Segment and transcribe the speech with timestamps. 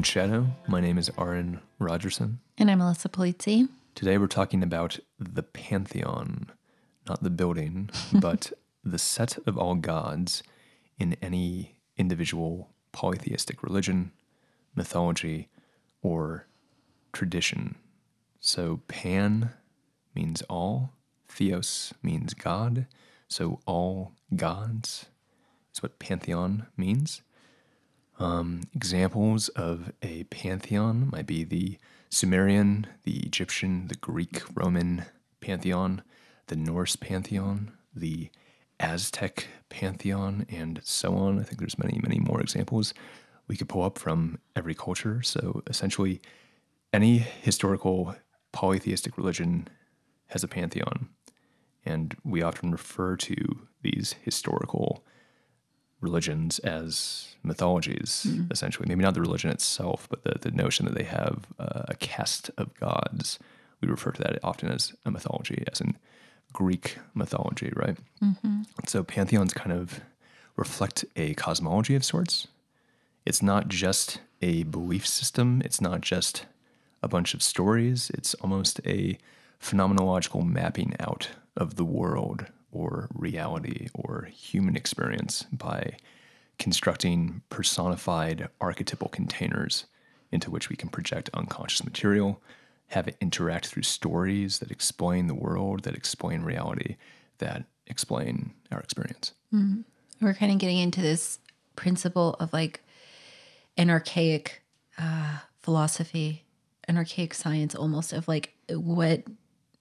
[0.00, 0.56] Welcome to the Golden Shadow.
[0.66, 2.38] My name is Aaron Rogerson.
[2.56, 3.68] And I'm Melissa Polizzi.
[3.94, 6.50] Today we're talking about the pantheon,
[7.06, 8.50] not the building, but
[8.82, 10.42] the set of all gods
[10.98, 14.12] in any individual polytheistic religion,
[14.74, 15.50] mythology,
[16.00, 16.46] or
[17.12, 17.74] tradition.
[18.40, 19.50] So pan
[20.14, 20.92] means all,
[21.28, 22.86] theos means God,
[23.28, 25.10] so all gods
[25.74, 27.20] is what pantheon means.
[28.20, 31.78] Um, examples of a pantheon might be the
[32.10, 35.06] Sumerian, the Egyptian, the Greek, Roman
[35.40, 36.02] pantheon,
[36.48, 38.28] the Norse pantheon, the
[38.78, 41.40] Aztec pantheon, and so on.
[41.40, 42.92] I think there's many, many more examples
[43.48, 45.22] we could pull up from every culture.
[45.22, 46.20] So essentially,
[46.92, 48.14] any historical
[48.52, 49.66] polytheistic religion
[50.26, 51.08] has a pantheon,
[51.86, 55.04] and we often refer to these historical
[56.00, 58.50] religions as mythologies, mm.
[58.52, 58.86] essentially.
[58.88, 62.50] Maybe not the religion itself, but the, the notion that they have uh, a cast
[62.56, 63.38] of gods.
[63.80, 65.96] We refer to that often as a mythology, as in
[66.52, 67.96] Greek mythology, right?
[68.22, 68.62] Mm-hmm.
[68.86, 70.00] So pantheons kind of
[70.56, 72.48] reflect a cosmology of sorts.
[73.24, 76.46] It's not just a belief system, it's not just
[77.02, 79.18] a bunch of stories, it's almost a
[79.60, 85.96] phenomenological mapping out of the world or reality or human experience by
[86.58, 89.86] constructing personified archetypal containers
[90.30, 92.40] into which we can project unconscious material,
[92.88, 96.96] have it interact through stories that explain the world, that explain reality,
[97.38, 99.32] that explain our experience.
[99.52, 99.82] Mm-hmm.
[100.20, 101.38] We're kind of getting into this
[101.76, 102.82] principle of like
[103.76, 104.62] an archaic
[104.98, 106.44] uh, philosophy,
[106.84, 109.22] an archaic science almost of like what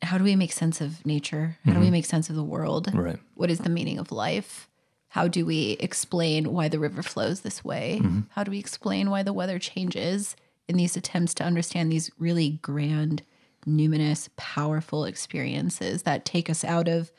[0.01, 1.57] how do we make sense of nature?
[1.63, 1.73] How mm-hmm.
[1.73, 1.93] do we mm-hmm.
[1.93, 2.93] make sense of the world?
[2.93, 3.19] Right.
[3.35, 4.69] What is the meaning of life?
[5.09, 7.99] How do we explain why the river flows this way?
[8.01, 8.21] Mm-hmm.
[8.29, 10.35] How do we explain why the weather changes
[10.67, 13.23] in these attempts to understand these really grand,
[13.67, 17.11] numinous, powerful experiences that take us out of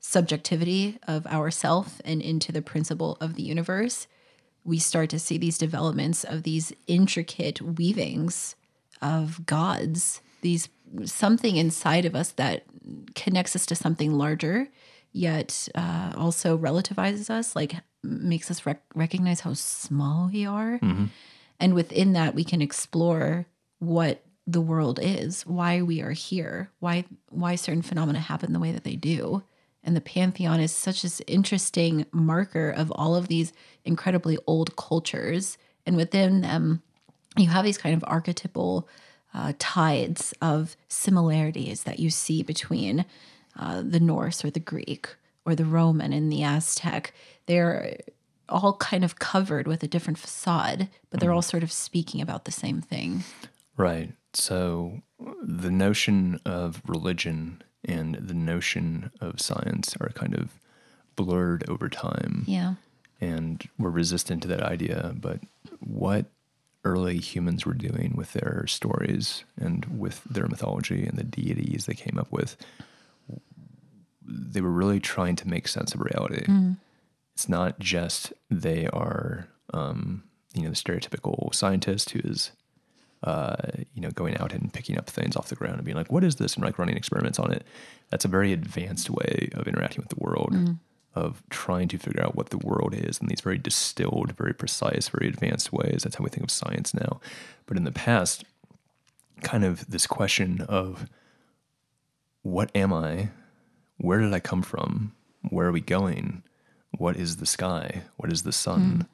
[0.00, 4.06] subjectivity of ourself and into the principle of the universe?
[4.62, 8.54] We start to see these developments of these intricate weavings
[9.02, 10.68] of gods, these
[11.04, 12.64] something inside of us that
[13.14, 14.68] connects us to something larger,
[15.12, 20.78] yet uh, also relativizes us, like makes us rec- recognize how small we are.
[20.78, 21.06] Mm-hmm.
[21.60, 23.46] And within that, we can explore
[23.78, 28.72] what the world is, why we are here, why why certain phenomena happen the way
[28.72, 29.42] that they do.
[29.82, 33.52] And the pantheon is such an interesting marker of all of these
[33.84, 35.58] incredibly old cultures.
[35.86, 36.82] And within them,
[37.36, 38.88] you have these kind of archetypal
[39.34, 43.04] uh, tides of similarities that you see between
[43.58, 45.08] uh, the Norse or the Greek
[45.44, 47.12] or the Roman and the Aztec.
[47.46, 47.98] They're
[48.48, 51.34] all kind of covered with a different facade, but they're mm.
[51.34, 53.24] all sort of speaking about the same thing.
[53.76, 54.12] Right.
[54.34, 55.02] So
[55.42, 60.58] the notion of religion and the notion of science are kind of
[61.16, 62.44] blurred over time.
[62.46, 62.74] Yeah.
[63.20, 65.14] And we're resistant to that idea.
[65.16, 65.40] But
[65.80, 66.26] what
[66.84, 71.94] early humans were doing with their stories and with their mythology and the deities they
[71.94, 72.56] came up with.
[74.22, 76.44] They were really trying to make sense of reality.
[76.46, 76.76] Mm.
[77.34, 80.24] It's not just they are, um,
[80.54, 82.52] you know, the stereotypical scientist who is,
[83.22, 83.56] uh,
[83.92, 86.24] you know, going out and picking up things off the ground and being like, "What
[86.24, 87.66] is this?" and like running experiments on it.
[88.10, 90.52] That's a very advanced way of interacting with the world.
[90.52, 90.78] Mm
[91.14, 95.08] of trying to figure out what the world is in these very distilled, very precise,
[95.08, 96.02] very advanced ways.
[96.02, 97.20] That's how we think of science now.
[97.66, 98.44] But in the past,
[99.42, 101.06] kind of this question of
[102.42, 103.28] what am I?
[103.98, 105.14] Where did I come from?
[105.48, 106.42] Where are we going?
[106.98, 108.02] What is the sky?
[108.16, 108.80] What is the sun?
[108.82, 109.06] Mm.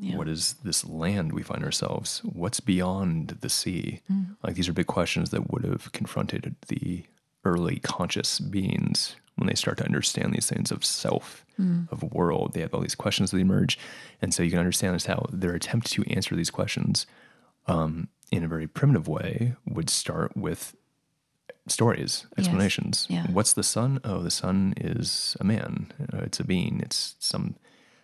[0.00, 0.16] Yeah.
[0.16, 2.20] What is this land we find ourselves?
[2.24, 4.00] What's beyond the sea?
[4.10, 4.36] Mm.
[4.42, 7.04] Like these are big questions that would have confronted the
[7.44, 11.90] early conscious beings when they start to understand these things of self, mm.
[11.92, 12.52] of world.
[12.52, 13.78] They have all these questions that emerge.
[14.20, 17.06] And so you can understand just how their attempt to answer these questions
[17.66, 20.74] um, in a very primitive way would start with
[21.68, 23.06] stories, explanations.
[23.08, 23.26] Yes.
[23.26, 23.32] Yeah.
[23.32, 24.00] What's the sun?
[24.04, 25.92] Oh, the sun is a man.
[26.12, 26.80] Uh, it's a being.
[26.82, 27.56] It's some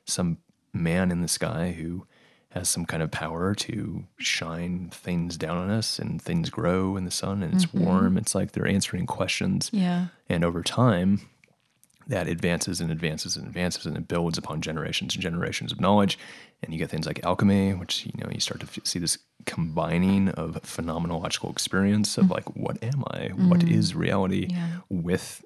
[0.06, 0.38] some
[0.72, 2.06] man in the sky who
[2.54, 7.04] has some kind of power to shine things down on us and things grow in
[7.04, 7.84] the sun and it's mm-hmm.
[7.84, 8.16] warm.
[8.16, 9.70] It's like they're answering questions.
[9.72, 10.06] Yeah.
[10.28, 11.28] And over time,
[12.06, 16.16] that advances and advances and advances and it builds upon generations and generations of knowledge.
[16.62, 19.18] And you get things like alchemy, which, you know, you start to f- see this
[19.46, 22.34] combining of phenomenological experience of mm-hmm.
[22.34, 23.30] like, what am I?
[23.30, 23.48] Mm-hmm.
[23.48, 24.68] What is reality yeah.
[24.88, 25.44] with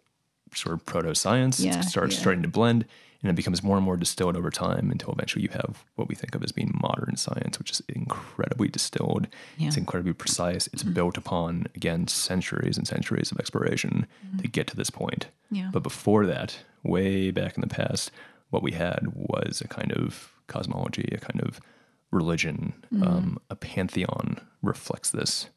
[0.54, 1.58] sort of proto science?
[1.58, 2.20] Yeah, it starts yeah.
[2.20, 2.84] starting to blend
[3.20, 6.14] And it becomes more and more distilled over time until eventually you have what we
[6.14, 9.26] think of as being modern science, which is incredibly distilled.
[9.56, 9.66] Yeah.
[9.66, 10.68] It's incredibly precise.
[10.68, 10.92] It's mm-hmm.
[10.92, 14.50] built upon, again, centuries and centuries of exploration to mm-hmm.
[14.52, 15.26] get to this point.
[15.50, 15.70] Yeah.
[15.72, 18.12] But before that, way back in the past,
[18.50, 21.60] what we had was a kind of cosmology, a kind of
[22.12, 23.02] religion, mm-hmm.
[23.02, 25.48] um, a pantheon reflects this,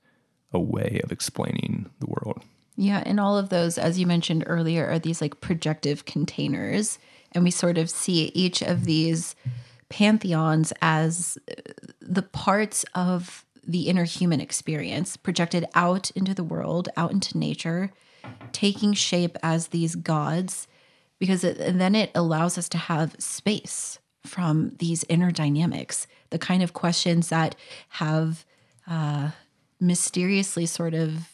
[0.52, 2.42] a way of explaining the world.
[2.76, 6.98] Yeah, and all of those, as you mentioned earlier, are these like projective containers.
[7.34, 9.36] And we sort of see each of these
[9.90, 11.38] pantheons as
[12.02, 17.92] the parts of the inner human experience projected out into the world, out into nature,
[18.52, 20.68] taking shape as these gods,
[21.20, 26.40] because it, and then it allows us to have space from these inner dynamics, the
[26.40, 27.56] kind of questions that
[27.90, 28.46] have
[28.88, 29.32] uh,
[29.80, 31.28] mysteriously sort of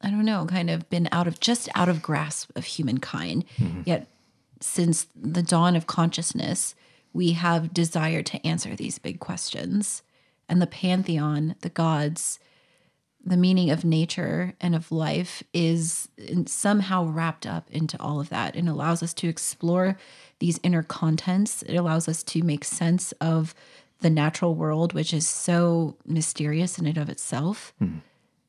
[0.00, 3.44] I don't know, kind of been out of just out of grasp of humankind.
[3.84, 4.06] Yet,
[4.60, 6.74] since the dawn of consciousness,
[7.12, 10.02] we have desired to answer these big questions.
[10.48, 12.38] And the pantheon, the gods,
[13.24, 16.08] the meaning of nature and of life is
[16.46, 19.98] somehow wrapped up into all of that and allows us to explore
[20.38, 21.62] these inner contents.
[21.62, 23.54] It allows us to make sense of
[24.00, 27.74] the natural world, which is so mysterious in and of itself.
[27.78, 27.98] Hmm.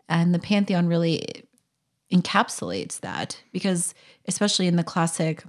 [0.08, 1.44] And the pantheon really
[2.12, 3.94] encapsulates that because,
[4.28, 5.44] especially in the classic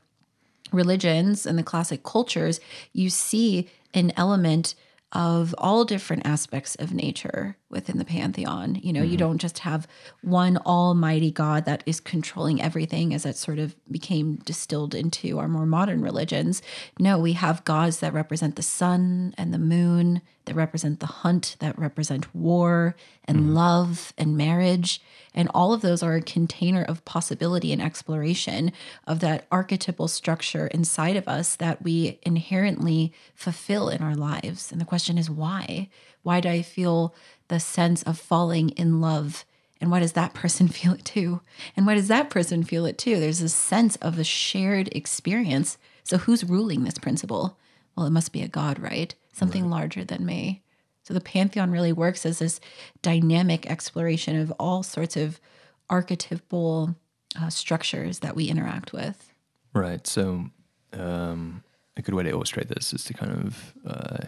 [0.72, 2.61] religions and the classic cultures,
[2.93, 4.75] you see an element
[5.12, 8.76] of all different aspects of nature within the pantheon.
[8.76, 9.19] You know, you mm-hmm.
[9.19, 9.88] don't just have
[10.22, 15.49] one almighty God that is controlling everything as it sort of became distilled into our
[15.49, 16.62] more modern religions.
[16.99, 21.55] No, we have gods that represent the sun and the moon, that represent the hunt,
[21.61, 23.55] that represent war and mm-hmm.
[23.55, 25.00] love and marriage.
[25.32, 28.73] And all of those are a container of possibility and exploration
[29.06, 34.73] of that archetypal structure inside of us that we inherently fulfill in our lives.
[34.73, 35.88] And the question is why?
[36.25, 37.14] Why do I feel
[37.46, 39.44] the sense of falling in love?
[39.81, 41.43] And why does that person feel it too?
[41.76, 43.20] And why does that person feel it too?
[43.20, 45.79] There's a sense of a shared experience.
[46.03, 47.56] So who's ruling this principle?
[47.96, 49.14] Well, it must be a God, right?
[49.41, 50.63] Something larger than me.
[51.03, 52.61] So the pantheon really works as this
[53.03, 55.41] dynamic exploration of all sorts of
[55.89, 56.95] archetypal
[57.41, 59.33] uh, structures that we interact with.
[59.75, 60.07] Right.
[60.07, 60.47] So,
[60.93, 61.65] um,
[61.97, 64.27] a good way to illustrate this is to kind of uh,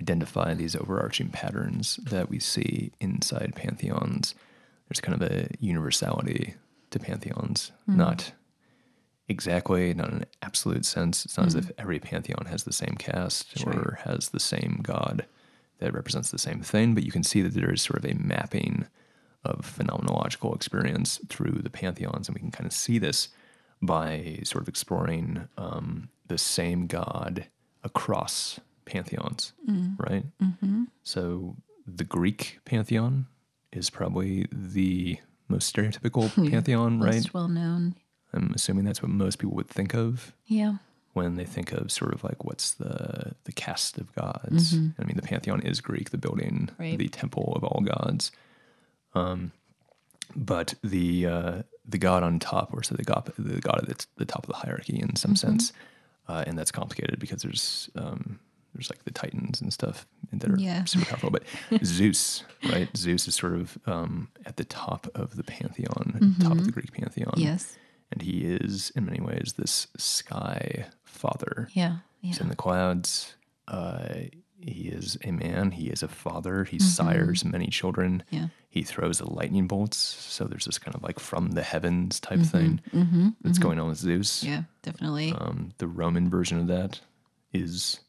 [0.00, 4.34] identify these overarching patterns that we see inside pantheons.
[4.88, 6.54] There's kind of a universality
[6.90, 8.32] to pantheons, not
[9.28, 11.24] exactly, not in an absolute sense.
[11.24, 15.26] It's not as if every pantheon has the same cast or has the same god
[15.78, 18.14] that represents the same thing, but you can see that there is sort of a
[18.14, 18.86] mapping
[19.44, 23.28] of phenomenological experience through the pantheons, and we can kind of see this
[23.80, 27.46] by sort of exploring um, the same god
[27.84, 29.52] across pantheons,
[29.98, 30.24] right?
[30.42, 30.84] Mm-hmm.
[31.04, 33.26] So the Greek pantheon
[33.72, 37.14] is probably the most stereotypical pantheon, right?
[37.14, 37.94] Most well known.
[38.32, 40.76] I'm assuming that's what most people would think of Yeah.
[41.14, 44.74] when they think of sort of like what's the the cast of gods.
[44.74, 46.98] I mean, the pantheon is Greek, the building, Right.
[46.98, 48.30] the temple of all gods.
[49.14, 49.52] Um,
[50.36, 54.24] but the uh, the god on top, or so the god the god at the
[54.26, 55.72] top of the hierarchy in some sense,
[56.28, 58.38] uh, and that's complicated because there's um,
[58.74, 60.84] there's like the titans and stuff that are Yeah.
[60.84, 61.30] super powerful.
[61.30, 61.44] But
[61.84, 62.94] Zeus, right?
[62.94, 66.92] Zeus is sort of um, at the top of the pantheon, top of the Greek
[66.92, 67.78] pantheon Yes.
[68.12, 71.68] And he is in many ways this sky father.
[71.72, 71.96] Yeah.
[72.20, 72.28] Yeah.
[72.28, 73.34] He's in the clouds.
[73.66, 74.08] Uh,
[74.60, 75.70] he is a man.
[75.70, 76.64] He is a father.
[76.64, 78.24] He sires many children.
[78.26, 78.36] Mm-hmm.
[78.36, 78.48] Yeah.
[78.70, 79.96] He throws the lightning bolts.
[79.98, 83.28] So there's this kind of like from the heavens type thing Mm-hmm.
[83.42, 84.42] that's going on with Zeus.
[84.42, 84.62] Yeah.
[84.82, 85.32] Definitely.
[85.32, 87.00] Um, the Roman version of that
[87.52, 88.00] is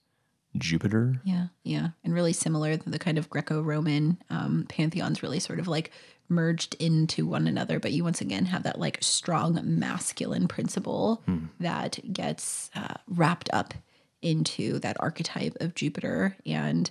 [0.57, 1.21] Jupiter.
[1.23, 2.75] Yeah, yeah, and really similar.
[2.77, 5.91] The kind of Greco-Roman um, pantheons really sort of like
[6.29, 11.21] merged into one another, but you once again have that like strong masculine principle
[11.59, 13.73] that gets uh, wrapped up
[14.21, 16.35] into that archetype of Jupiter.
[16.45, 16.89] And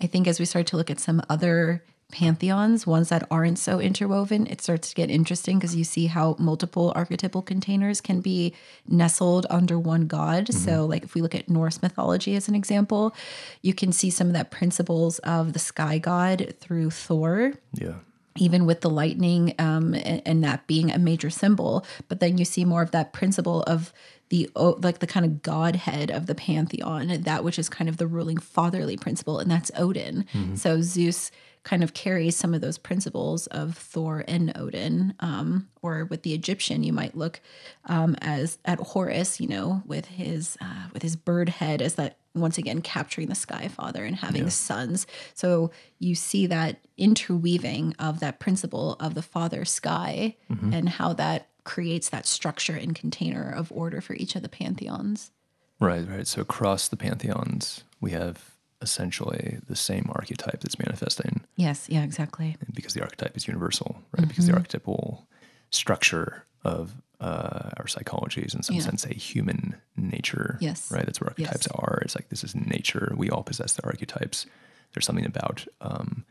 [0.00, 1.82] I think as we start to look at some other
[2.12, 6.36] pantheons, ones that aren't so interwoven, it starts to get interesting because you see how
[6.38, 8.54] multiple archetypal containers can be
[8.86, 10.52] nestled under one god.
[10.54, 13.12] So, like if we look at Norse mythology as an example,
[13.60, 17.94] you can see some of that principles of the sky god through Thor Yeah.
[18.36, 21.84] Even with the lightning um, and, and that being a major symbol.
[22.08, 23.92] But then you see more of that principle of
[24.28, 28.06] the like the kind of godhead of the pantheon, that which is kind of the
[28.08, 30.26] ruling fatherly principle, and that's Odin.
[30.56, 31.30] So Zeus
[31.66, 35.14] kind of carries some of those principles of Thor and Odin.
[35.18, 37.40] Um, or with the Egyptian, you might look
[37.86, 42.18] um, as at Horus, you know, with his uh, with his bird head as that
[42.36, 45.08] once again capturing the sky father and having sons.
[45.34, 50.36] So you see that interweaving of that principle of the father sky
[50.72, 55.32] and how that creates that structure and container of order for each of the pantheons.
[55.80, 56.26] Right, right.
[56.26, 62.56] So across the pantheons, we have essentially the same archetype that's manifesting Yes, yeah, exactly.
[62.74, 64.28] because the archetype is universal, right?
[64.28, 64.58] Because the Mm-hmm.
[64.58, 65.26] archetypal
[65.70, 68.82] structure of uh, our psychology is in some Yeah.
[68.82, 70.58] sense a human nature.
[70.60, 70.90] Yes.
[70.90, 71.06] Right.
[71.06, 71.28] That's Yes.
[71.28, 71.98] archetypes are.
[72.02, 73.14] It's like this is nature.
[73.16, 74.44] We all possess the archetypes.
[74.92, 76.24] There's something about um,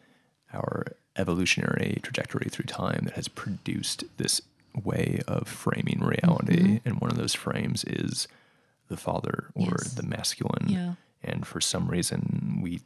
[0.53, 0.85] our
[1.15, 4.41] evolutionary trajectory through time that has produced this
[4.83, 6.61] way of framing reality.
[6.61, 6.87] Mm-hmm.
[6.87, 8.27] And one of those frames is
[8.87, 9.93] the father or Yes.
[9.95, 10.67] the masculine.
[10.69, 10.93] Yeah.
[11.25, 12.81] And for some reason, we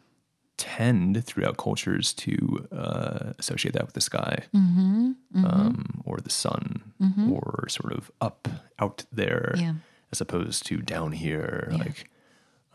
[0.57, 5.11] tend throughout cultures to uh, associate that with the sky Mm-hmm.
[5.45, 6.93] Um, or the sun
[7.31, 8.47] or sort of up
[8.79, 9.73] out there Yeah.
[10.11, 11.69] as opposed to down here.
[11.71, 12.09] Like,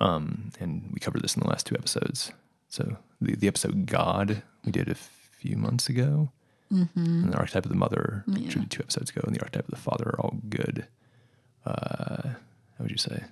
[0.00, 2.33] um, and we covered this in the last two episodes.
[2.68, 6.30] So the, the episode God we did a few months ago,
[6.71, 9.64] and the archetype of the mother, which we did two episodes ago, and the archetype
[9.68, 10.87] of the father are all good.
[11.66, 12.30] Uh,
[12.76, 13.25] how would you say?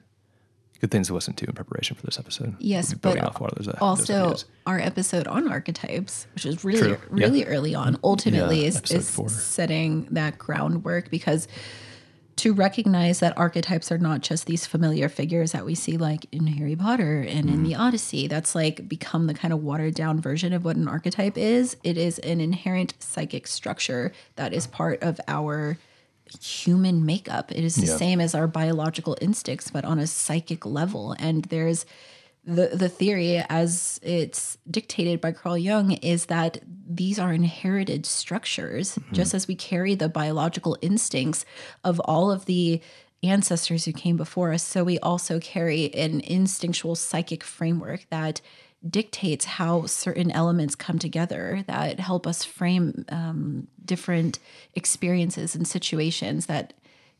[0.82, 2.56] Good things to listen to in preparation for this episode.
[2.58, 4.34] Yes, We'll but off a lot of those, uh, Also,
[4.66, 6.90] our episode on archetypes, which is really, True.
[7.14, 7.24] Yeah.
[7.26, 11.46] really early on, ultimately Yeah, is, is setting that groundwork because
[12.34, 16.48] to recognize that archetypes are not just these familiar figures that we see like in
[16.48, 17.64] Harry Potter and in Mm.
[17.64, 18.26] the Odyssey.
[18.26, 21.76] That's like become the kind of watered down version of what an archetype is.
[21.84, 25.78] It is an inherent psychic structure that is part of our
[26.40, 27.52] human makeup.
[27.52, 27.96] It is the Yeah.
[27.96, 31.14] same as our biological instincts, but on a psychic level.
[31.18, 31.84] And there's
[32.44, 36.58] the the theory as it's dictated by Carl Jung is that
[36.88, 39.14] these are inherited structures mm-hmm.
[39.14, 41.44] just as we carry the biological instincts
[41.84, 42.80] of all of the
[43.22, 48.40] ancestors who came before us so we also carry an instinctual psychic framework that
[48.88, 54.38] dictates how certain elements come together that help us frame um, different
[54.74, 56.72] experiences and situations that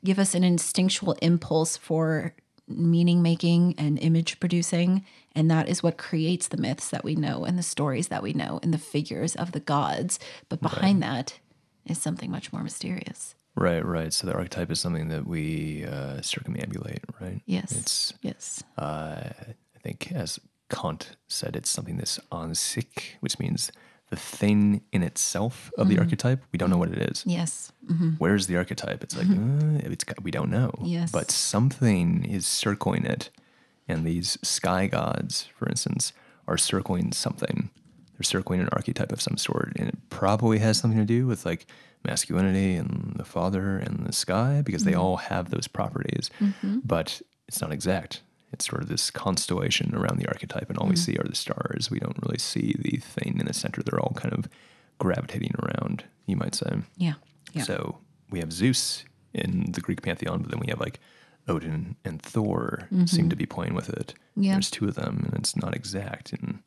[0.04, 2.34] give us an instinctual impulse for
[2.66, 5.04] meaning making and image producing.
[5.34, 8.32] And that is what creates the myths that we know and the stories that we
[8.32, 10.18] know and the figures of the gods.
[10.48, 11.38] But behind that
[11.86, 13.34] is something much more mysterious.
[13.54, 14.12] Right, right.
[14.12, 17.42] So the archetype is something that we uh, circumambulate, right?
[17.46, 17.72] Yes.
[17.72, 18.64] It's, yes.
[18.78, 20.40] uh, I think, as
[20.72, 23.70] Kant said, it's something that's an sich, which means
[24.10, 25.94] the thing in itself of Mm-hmm.
[25.96, 26.42] the archetype.
[26.52, 27.22] We don't know what it is.
[27.26, 27.72] Yes.
[28.18, 29.02] Where's the archetype?
[29.04, 30.70] It's like uh, it's we don't know.
[30.82, 31.10] Yes.
[31.12, 33.30] But something is circling it,
[33.88, 36.12] and these sky gods, for instance,
[36.46, 37.70] are circling something.
[38.14, 41.46] They're circling an archetype of some sort, and it probably has something to do with
[41.46, 41.66] like
[42.04, 46.30] masculinity and the father and the sky because they all have those properties.
[46.84, 48.22] But it's not exact.
[48.52, 51.90] It's sort of this constellation around the archetype, and all we see are the stars.
[51.90, 53.82] We don't really see the thing in the center.
[53.82, 54.48] They're all kind of
[54.98, 56.76] gravitating around, you might say.
[56.96, 57.14] Yeah.
[57.52, 57.62] Yeah.
[57.62, 57.98] So
[58.30, 61.00] we have Zeus in the Greek pantheon, but then we have like
[61.48, 64.14] Odin and Thor seem to be playing with it.
[64.32, 64.42] Mm-hmm.
[64.42, 64.52] Yeah.
[64.52, 66.32] There's two of them, and it's not exact.
[66.32, 66.60] And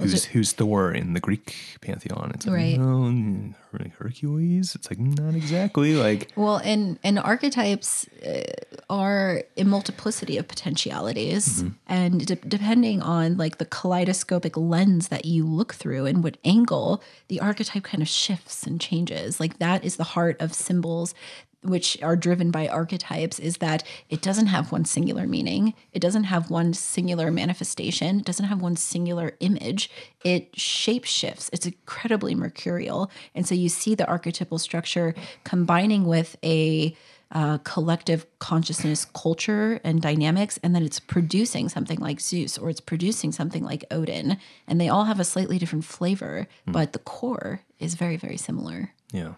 [0.00, 2.32] who's who's Thor in the Greek pantheon?
[2.34, 2.78] It's like Right.
[2.78, 3.54] no,
[3.98, 4.74] Hercules.
[4.74, 8.42] It's like not exactly like Well, and and archetypes uh,
[8.88, 15.46] are a multiplicity of potentialities, and de- depending on like the kaleidoscopic lens that you
[15.46, 19.38] look through and what angle, the archetype kind of shifts and changes.
[19.40, 21.14] Like that is the heart of symbols.
[21.62, 25.74] Which are driven by archetypes is that it doesn't have one singular meaning.
[25.92, 28.20] It doesn't have one singular manifestation.
[28.20, 29.90] It doesn't have one singular image.
[30.24, 31.50] It shape shifts.
[31.52, 33.10] It's incredibly mercurial.
[33.34, 35.14] And so you see the archetypal structure
[35.44, 36.96] combining with a
[37.32, 42.80] uh, collective consciousness culture and dynamics, and then it's producing something like Zeus or it's
[42.80, 44.36] producing something like Odin.
[44.66, 48.92] And they all have a slightly different flavor, but the core is very, very similar.
[49.12, 49.34] yeah.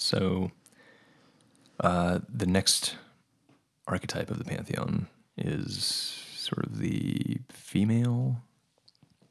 [0.00, 0.52] So
[1.80, 2.96] uh, the next
[3.86, 5.06] archetype of the pantheon
[5.36, 5.84] is
[6.36, 8.42] sort of the female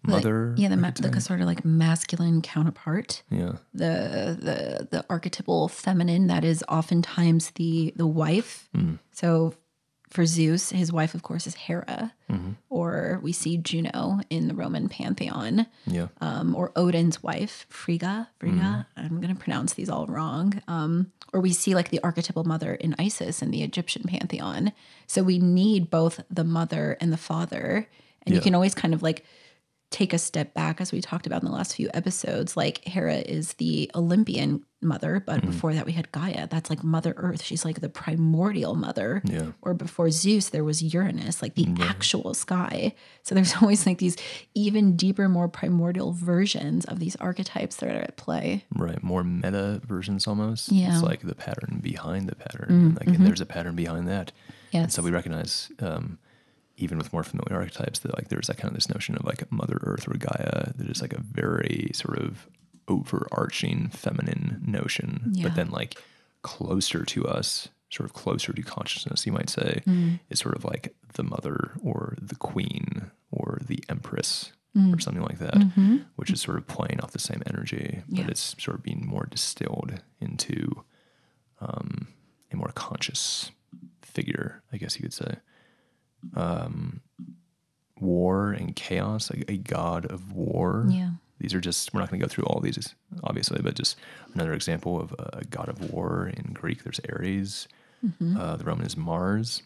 [0.06, 0.54] Like, mother.
[0.58, 3.24] yeah, the, ma- the sort of like masculine counterpart.
[3.30, 3.54] yeah.
[3.74, 8.70] the the the archetypal feminine that is oftentimes the the wife.
[9.12, 9.54] So
[10.10, 12.14] for Zeus, his wife of course is Hera,
[12.70, 16.08] or we see Juno in the Roman pantheon, Yeah.
[16.22, 18.30] um, or Odin's wife Frigga.
[18.40, 20.62] Frigga, I'm going to pronounce these all wrong.
[20.68, 24.72] Um, or we see like the archetypal mother in Isis in the Egyptian pantheon.
[25.08, 27.88] So we need both the mother and the father,
[28.26, 29.26] and you can always kind of like
[29.90, 33.16] take a step back, as we talked about in the last few episodes, like Hera
[33.20, 35.48] is the Olympian mother, but Mm-hmm.
[35.52, 36.46] before that we had Gaia.
[36.48, 37.42] That's like Mother Earth.
[37.42, 39.22] She's like the primordial mother.
[39.24, 39.54] Yeah.
[39.62, 42.94] Or before Zeus, there was Uranus, like the actual sky.
[43.24, 44.18] So there's always like these
[44.54, 48.66] even deeper, more primordial versions of these archetypes that are at play.
[48.76, 49.02] Right.
[49.02, 50.70] More meta versions almost.
[50.72, 50.88] Yeah.
[50.88, 50.94] Mm-hmm.
[50.96, 52.96] It's like the pattern behind the pattern.
[53.00, 54.32] Like, and there's a pattern behind that.
[54.74, 56.20] And so we recognize, um,
[56.78, 59.52] even with more familiar archetypes, that like there's that kind of this notion of like
[59.52, 62.48] Mother Earth or Gaia that is like a very sort of
[62.88, 65.32] overarching feminine notion.
[65.34, 65.48] Yeah.
[65.48, 65.96] But then like
[66.44, 70.20] closer to us, sort of closer to consciousness, you might say, Mm.
[70.30, 74.96] is sort of like the mother or the queen or the empress Mm.
[74.96, 75.58] or something like that,
[76.18, 78.16] which is sort of playing off the same energy, but Mm-hmm.
[78.18, 78.28] Yeah.
[78.30, 80.84] it's sort of being more distilled into
[81.60, 82.08] um,
[82.52, 83.52] a more conscious
[84.04, 85.38] figure, I guess you could say.
[86.36, 87.02] Um,
[88.00, 90.86] war and chaos, a, a god of war.
[90.90, 91.12] Yeah.
[91.40, 93.96] These are just, we're not going to go through all these, obviously, but just
[94.34, 96.32] another example of a god of war.
[96.36, 97.68] In Greek, there's Ares.
[98.06, 98.38] Mm-hmm.
[98.38, 99.62] Uh, the Roman is Mars.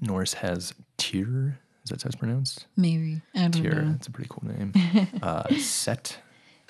[0.00, 1.58] Norse has Tyr.
[1.84, 2.66] Is that how it's pronounced?
[2.76, 3.20] Maybe.
[3.34, 3.82] I don't Tyr.
[3.82, 3.92] know.
[3.92, 4.72] That's a pretty cool name.
[5.22, 6.18] uh, Set.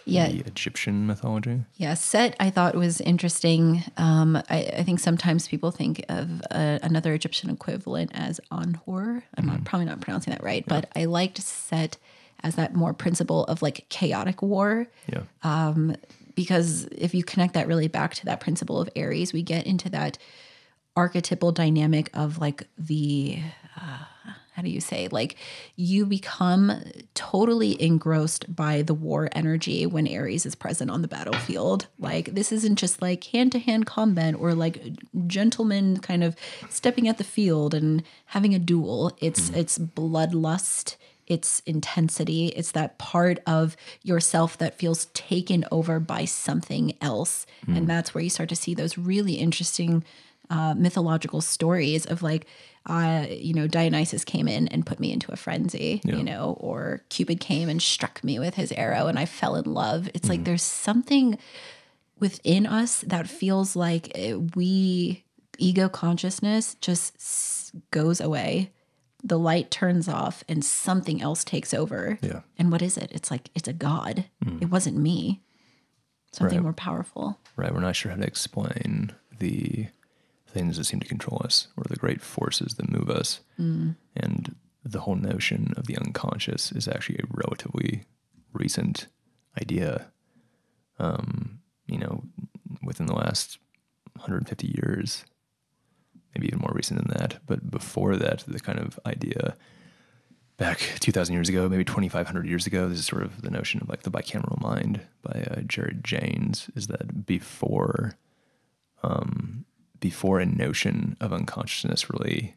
[0.07, 0.29] Yeah.
[0.29, 1.63] The Egyptian mythology.
[1.75, 3.83] Yeah, Set I thought was interesting.
[3.97, 9.23] Um, I, I think sometimes people think of uh, another Egyptian equivalent as Anhor.
[9.37, 11.99] I'm not, probably not pronouncing that right, but I liked Set
[12.45, 14.87] as that more principle of like chaotic war.
[15.09, 15.75] Yeah.
[16.37, 19.89] Because if you connect that really back to that principle of Ares, we get into
[19.91, 20.19] that
[20.95, 23.41] archetypal dynamic of like the
[23.77, 24.05] uh,
[24.57, 25.37] how do you say like
[25.77, 26.73] you become
[27.13, 31.87] totally engrossed by the war energy when Ares is present on the battlefield.
[31.99, 34.81] Like this isn't just like hand-to-hand combat or like
[35.27, 36.37] gentlemen kind of
[36.71, 39.17] stepping at the field and having a duel.
[39.21, 40.97] It's it's bloodlust.
[41.27, 42.47] It's intensity.
[42.49, 47.47] It's that part of yourself that feels taken over by something else.
[47.66, 50.05] And that's where you start to see those really interesting
[50.49, 52.47] uh, mythological stories of like,
[52.87, 57.03] uh, you know, Dionysus came in and put me into a frenzy, you know, or
[57.09, 60.09] Cupid came and struck me with his arrow and I fell in love.
[60.14, 61.37] It's like there's something
[62.20, 65.25] within us that feels like uh, we,
[65.59, 68.70] ego consciousness just goes away.
[69.25, 72.18] The light turns off and something else takes over.
[72.22, 72.40] Yeah.
[72.59, 73.11] And what is it?
[73.12, 74.27] It's like, it's a God.
[74.61, 75.42] It wasn't me.
[76.33, 76.62] Something Right.
[76.62, 77.38] more powerful.
[77.57, 77.72] Right.
[77.75, 79.87] We're not sure how to explain the
[80.57, 83.40] things that seem to control us or the great forces that move us.
[84.16, 88.05] And the whole notion of the unconscious is actually a relatively
[88.53, 89.09] recent
[89.61, 90.07] idea.
[90.99, 92.23] Um, you know,
[92.83, 93.59] within the last
[94.14, 95.25] 150 years,
[96.35, 97.38] maybe even more recent than that.
[97.47, 99.57] But before that, the kind of idea
[100.57, 103.88] back 2,000 years ago, maybe 2,500 years ago, this is sort of the notion of
[103.88, 108.16] like the bicameral mind by uh, Jared Jaynes, is that before,
[109.03, 109.64] um,
[110.09, 112.55] before a notion of unconsciousness really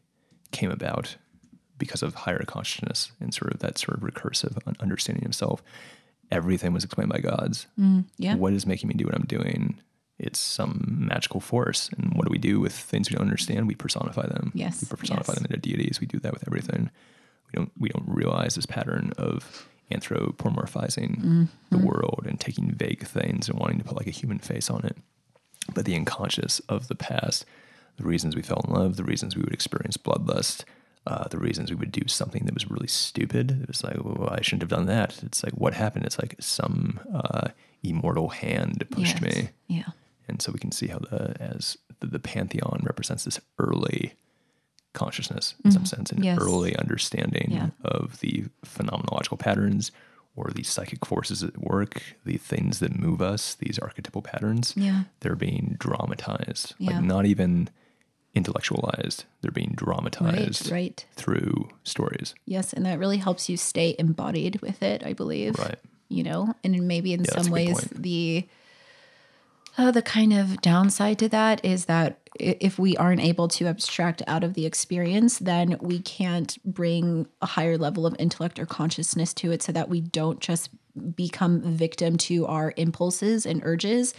[0.51, 1.15] came about
[1.77, 4.53] because of higher consciousness and sort of that sort of recursive
[4.85, 5.63] understanding of self,
[6.31, 7.67] everything was explained by gods.
[8.17, 8.35] Yeah.
[8.35, 9.79] What is making me do what I'm doing?
[10.19, 10.73] It's some
[11.11, 11.89] magical force.
[11.95, 13.67] And what do we do with things we don't understand?
[13.67, 14.51] We personify them.
[14.53, 15.37] Yes, We personify yes.
[15.39, 15.99] them into deities.
[16.01, 16.91] We do that with everything.
[17.47, 21.85] We don't we don't realize this pattern of anthropomorphizing the Mm-hmm.
[21.85, 24.97] world and taking vague things and wanting to put like a human face on it.
[25.73, 27.45] But the unconscious of the past,
[27.97, 30.63] the reasons we fell in love, the reasons we would experience bloodlust,
[31.07, 33.51] uh, the reasons we would do something that was really stupid.
[33.63, 35.21] It was like, well, I shouldn't have done that.
[35.23, 36.05] It's like, what happened?
[36.05, 37.49] It's like some uh,
[37.83, 39.35] immortal hand pushed Yes.
[39.35, 39.49] me.
[39.67, 39.83] Yeah.
[40.27, 44.13] And so we can see how the as the, the pantheon represents this early
[44.93, 46.23] consciousness in some sense, an Mm-hmm.
[46.25, 46.39] Yes.
[46.41, 47.69] early understanding Yeah.
[47.83, 49.91] of the phenomenological patterns
[50.35, 54.73] or these psychic forces at work, the things that move us, these archetypal patterns.
[54.77, 55.03] Yeah.
[55.19, 56.91] They're being dramatized, Yeah.
[56.97, 57.69] like not even
[58.33, 59.25] intellectualized.
[59.41, 60.71] They're being dramatized Right.
[60.71, 61.05] Right.
[61.15, 62.35] through stories.
[62.45, 65.57] Yes, and that really helps you stay embodied with it, I believe.
[65.57, 65.79] Right.
[66.09, 68.45] You know, and maybe in Yeah, some ways the
[69.79, 74.21] uh, the kind of downside to that is that if we aren't able to abstract
[74.27, 79.33] out of the experience, then we can't bring a higher level of intellect or consciousness
[79.33, 80.69] to it so that we don't just
[81.15, 84.13] become victim to our impulses and urges.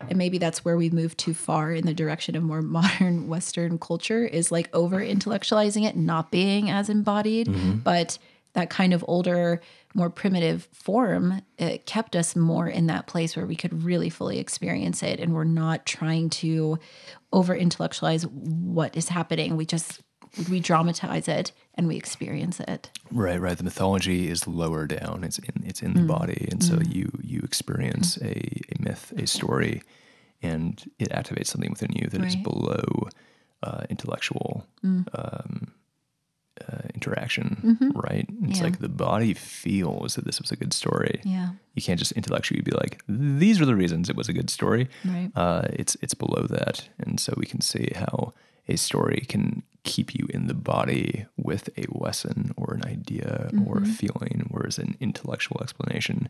[0.00, 3.78] And maybe that's where we've moved too far in the direction of more modern Western
[3.78, 7.48] culture is like over intellectualizing it, not being as embodied.
[7.84, 8.16] But
[8.54, 9.60] that kind of older,
[9.94, 14.38] more primitive form, it kept us more in that place where we could really fully
[14.38, 15.20] experience it.
[15.20, 16.78] And we're not trying to
[17.32, 19.56] over intellectualize what is happening.
[19.56, 20.00] We just
[20.50, 22.90] we dramatize it and we experience it.
[23.10, 23.56] Right, right.
[23.56, 25.24] The mythology is lower down.
[25.24, 28.32] It's in it's in the body, and so you you experience a,
[28.72, 29.82] a myth, a story,
[30.42, 32.44] and it activates something within you that is Right.
[32.44, 33.08] below
[33.62, 34.66] uh, intellectual
[35.14, 35.72] um,
[36.70, 37.92] uh, interaction.
[37.94, 38.26] Right?
[38.44, 38.64] It's Yeah.
[38.64, 41.20] like the body feels that this was a good story.
[41.24, 41.50] Yeah.
[41.74, 44.88] You can't just intellectually be like, these are the reasons it was a good story.
[45.04, 45.30] Right.
[45.34, 48.34] Uh, it's it's below that, and so we can see how
[48.68, 53.78] a story can keep you in the body with a lesson or an idea or
[53.78, 56.28] a feeling, whereas an intellectual explanation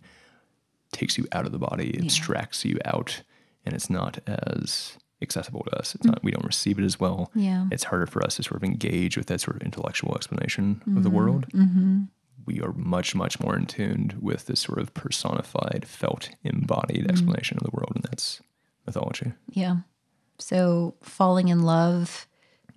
[0.92, 3.22] takes you out of the body, abstracts you out,
[3.66, 5.94] and it's not as accessible to us.
[5.94, 7.30] It's not we don't receive it as well.
[7.34, 7.66] Yeah.
[7.70, 11.02] It's harder for us to sort of engage with that sort of intellectual explanation of
[11.02, 11.46] the world.
[12.44, 17.56] We are much, much more in tuned with this sort of personified, felt, embodied explanation
[17.58, 18.42] of the world, and that's
[18.84, 19.32] mythology.
[19.50, 19.76] Yeah.
[20.38, 22.26] So falling in love,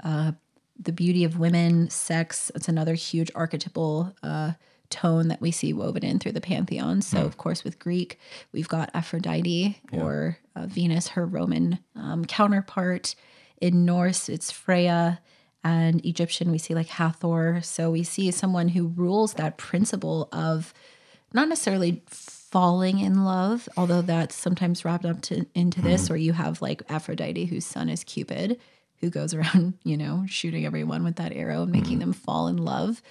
[0.03, 0.33] uh,
[0.79, 4.51] the beauty of women, sex, it's another huge archetypal uh,
[4.95, 7.01] tone that we see woven in through the pantheon.
[7.01, 8.17] So, of course, with Greek,
[8.51, 13.15] we've got Aphrodite or uh, Venus, her Roman um, counterpart.
[13.59, 15.19] In Norse, it's Freya.
[15.63, 17.59] And Egyptian, we see like Hathor.
[17.63, 20.73] So we see someone who rules that principle of
[21.33, 22.03] not necessarily
[22.55, 26.83] falling in love, although that's sometimes wrapped up to, into this, or you have like
[26.87, 28.59] Aphrodite, whose son is Cupid,
[29.01, 32.57] who goes around, you know, shooting everyone with that arrow and making them fall in
[32.57, 33.01] love.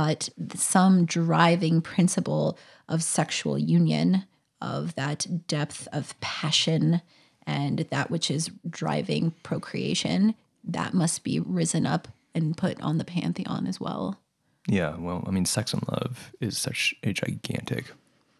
[0.00, 2.56] But some driving principle
[2.88, 4.24] of sexual union,
[4.62, 7.02] of that depth of passion
[7.46, 10.34] and that which is driving procreation,
[10.64, 14.18] that must be risen up and put on the pantheon as well.
[14.66, 17.92] Yeah, well, I mean, sex and love is such a gigantic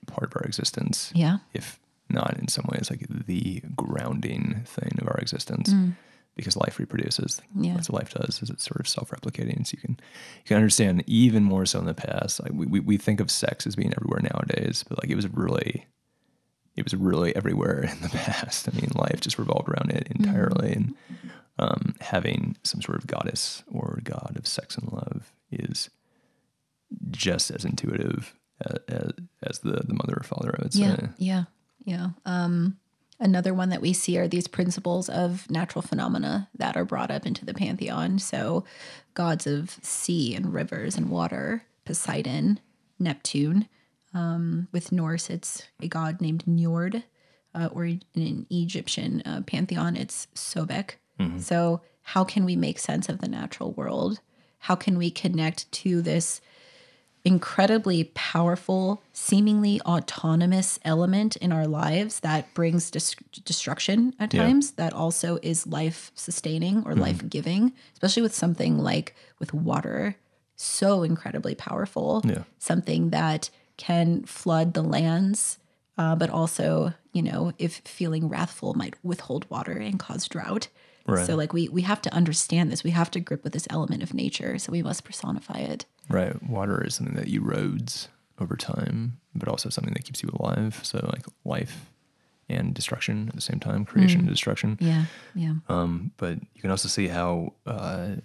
[0.06, 1.12] part of our existence.
[1.14, 1.40] Yeah.
[1.52, 5.74] If not in some ways like the grounding thing of our existence.
[5.74, 5.94] Mm.
[6.40, 7.40] Because life reproduces.
[7.54, 7.74] Yeah.
[7.74, 9.66] That's what life does, is it's sort of self-replicating.
[9.66, 12.42] So you can you can understand even more so in the past.
[12.42, 15.28] Like we, we, we think of sex as being everywhere nowadays, but like it was
[15.28, 15.86] really
[16.76, 18.68] it was really everywhere in the past.
[18.68, 20.72] I mean, life just revolved around it entirely.
[20.72, 20.94] And
[21.58, 25.90] um, having some sort of goddess or god of sex and love is
[27.10, 28.34] just as intuitive
[28.88, 30.80] as, as the, the mother or father, I would say.
[30.80, 31.44] Yeah, yeah,
[31.84, 32.08] yeah.
[32.24, 32.78] Um,
[33.20, 37.26] another one that we see are these principles of natural phenomena that are brought up
[37.26, 38.18] into the pantheon.
[38.18, 38.64] So,
[39.14, 42.60] gods of sea and rivers and water, Poseidon,
[42.98, 43.68] Neptune.
[44.12, 47.04] Um, with Norse, it's a god named Njord,
[47.54, 50.92] uh, or in an Egyptian uh, pantheon, it's Sobek.
[51.40, 54.20] So, how can we make sense of the natural world?
[54.58, 56.40] How can we connect to this
[57.24, 64.44] incredibly powerful, seemingly autonomous element in our lives that brings dis- destruction at Yeah.
[64.44, 70.16] times, that also is life sustaining or life giving, especially with something like with water,
[70.56, 72.22] so incredibly powerful.
[72.24, 72.44] Yeah.
[72.58, 75.58] Something that can flood the lands,
[75.98, 80.68] uh, but also, you know, if feeling wrathful, might withhold water and cause drought.
[81.06, 81.26] Right.
[81.26, 82.84] So, like, we we have to understand this.
[82.84, 84.58] We have to grip with this element of nature.
[84.58, 85.86] So we must personify it.
[86.10, 86.42] Right.
[86.42, 90.80] Water is something that erodes over time, but also something that keeps you alive.
[90.82, 91.90] So like life
[92.48, 94.76] and destruction at the same time, creation and destruction.
[94.80, 98.16] Yeah, yeah, Um, but you can also see how, uh,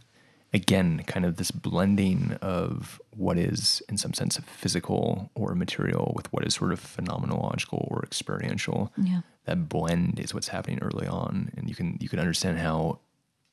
[0.54, 6.32] again, kind of this blending of what is, in some sense, physical or material with
[6.34, 8.92] what is sort of phenomenological or experiential.
[8.98, 13.00] yeah, That blend is what's happening early on, and you can you can understand how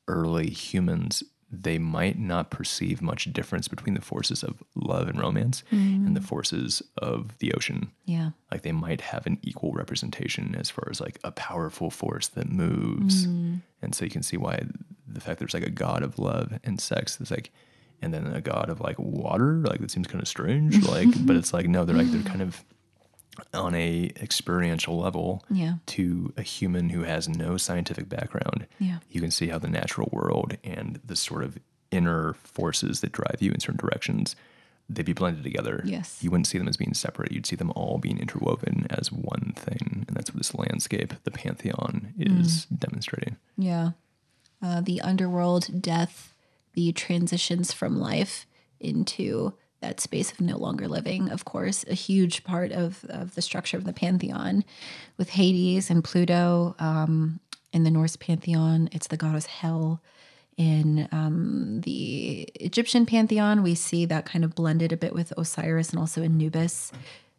[0.09, 5.63] early humans they might not perceive much difference between the forces of love and romance
[5.71, 6.25] and the mm.
[6.25, 7.91] forces of the ocean.
[8.07, 12.29] Yeah, like they might have an equal representation as far as like a powerful force
[12.29, 13.27] that moves.
[13.27, 13.61] Mm.
[13.83, 14.63] And so you can see why
[15.07, 17.51] the fact there's like a god of love and sex is like
[18.01, 21.37] and then a god of like water like that seems kind of strange like but
[21.37, 22.65] it's like no they're like they're kind of
[23.55, 25.75] on a experiential level Yeah.
[25.87, 28.99] to a human who has no scientific background Yeah.
[29.11, 31.59] you can see how the natural world and the sort of
[31.91, 34.37] inner forces that drive you in certain directions
[34.89, 36.19] they'd be blended together Yes.
[36.23, 39.53] you wouldn't see them as being separate you'd see them all being interwoven as one
[39.57, 43.93] thing and that's what this landscape the pantheon is demonstrating yeah.
[44.65, 46.35] Uh, the underworld, death,
[46.75, 48.47] the transitions from life
[48.79, 53.43] into that space of no longer living, of course, a huge part of, of the
[53.43, 54.65] structure of the pantheon.
[55.19, 57.41] With Hades and Pluto um,
[57.73, 60.01] in the Norse pantheon, it's the goddess Hel.
[60.57, 65.91] In um, the Egyptian pantheon, we see that kind of blended a bit with Osiris
[65.91, 66.93] and also Anubis.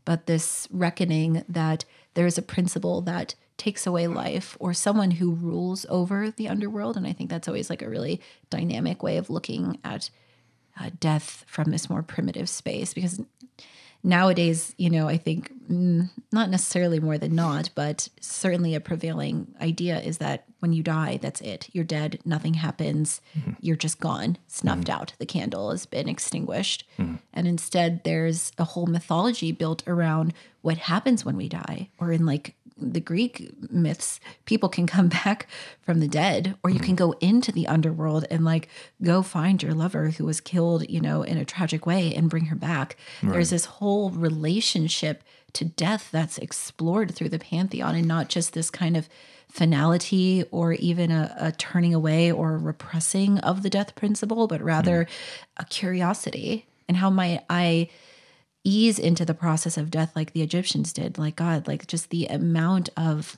[0.05, 5.31] But this reckoning that there is a principle that takes away life or someone who
[5.31, 6.97] rules over the underworld.
[6.97, 10.09] And I think that's always like a really dynamic way of looking at
[10.79, 13.19] uh, death from this more primitive space because
[14.03, 19.53] nowadays, you know, I think mm, not necessarily more than not, but certainly a prevailing
[19.61, 21.69] idea is that when you die, that's it.
[21.73, 22.19] You're dead.
[22.25, 23.21] Nothing happens.
[23.61, 25.13] You're just gone, snuffed out.
[25.19, 26.85] The candle has been extinguished.
[27.33, 32.25] And instead, there's a whole mythology built around what happens when we die, or in
[32.25, 35.47] like the Greek myths, people can come back
[35.81, 37.11] from the dead, or you can mm-hmm.
[37.11, 38.67] go into the underworld and like
[39.01, 42.45] go find your lover who was killed, you know, in a tragic way and bring
[42.45, 42.97] her back.
[43.21, 48.69] There's this whole relationship to death that's explored through the pantheon and not just this
[48.69, 49.07] kind of
[49.49, 55.05] finality or even a, a turning away or repressing of the death principle, but rather
[55.05, 55.09] mm.
[55.57, 56.65] a curiosity.
[56.87, 57.89] And how might I
[58.63, 61.17] ease into the process of death like the Egyptians did?
[61.17, 63.37] Like God, like just the amount of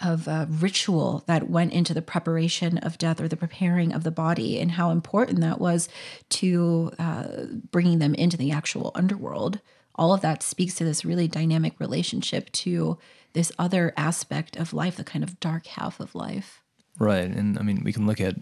[0.00, 4.12] of uh, ritual that went into the preparation of death or the preparing of the
[4.12, 5.88] body, and how important that was
[6.28, 7.26] to uh,
[7.70, 9.60] bringing them into the actual underworld.
[9.96, 12.96] All of that speaks to this really dynamic relationship to
[13.32, 16.62] this other aspect of life, the kind of dark half of life.
[16.98, 18.36] Right, and I mean we can look at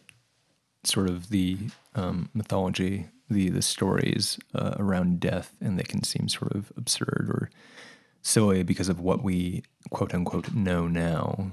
[0.85, 1.59] sort of the
[1.95, 7.29] um, mythology, the the stories uh, around death, and they can seem sort of absurd
[7.31, 7.51] or
[8.23, 11.53] silly because of what we quote unquote know now,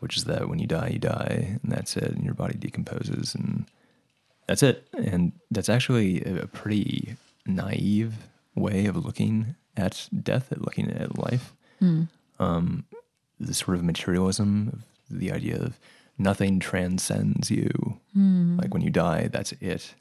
[0.00, 3.34] which is that when you die, you die, and that's it, and your body decomposes,
[3.34, 3.66] and
[4.46, 4.86] that's it.
[4.94, 8.14] And that's actually a a pretty naive
[8.54, 11.54] way of looking at death, at looking at life.
[12.38, 12.84] Um,
[13.38, 15.78] the sort of materialism, of the idea of
[16.20, 17.70] nothing transcends you.
[18.14, 19.94] Like when you die, that's it.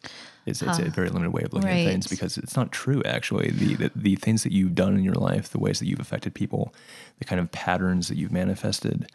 [0.46, 3.52] It's, it's a very limited way of looking at things because it's not true, actually.
[3.52, 6.34] The, the, the things that you've done in your life, the ways that you've affected
[6.34, 6.74] people,
[7.20, 9.12] the kind of patterns that you've manifested,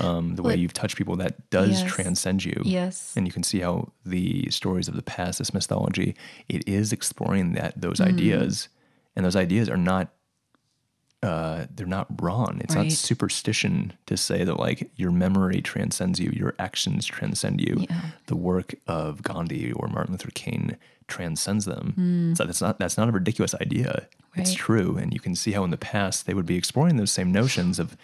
[0.00, 1.92] um, the way you've touched people, that does yes.
[1.92, 2.62] transcend you.
[2.64, 3.12] Yes.
[3.16, 6.16] And you can see how the stories of the past, this mythology,
[6.48, 8.08] it is exploring that those Mm.
[8.08, 8.68] ideas,
[9.16, 10.12] and those ideas are not
[11.22, 12.60] uh, they're not wrong.
[12.64, 17.86] It's not superstition to say that like your memory transcends you, your actions transcend you.
[18.26, 20.76] The work of Gandhi or Martin Luther King
[21.08, 22.34] transcends them.
[22.36, 24.06] So that's not that's not a ridiculous idea.
[24.36, 27.10] It's true, and you can see how in the past they would be exploring those
[27.10, 27.96] same notions of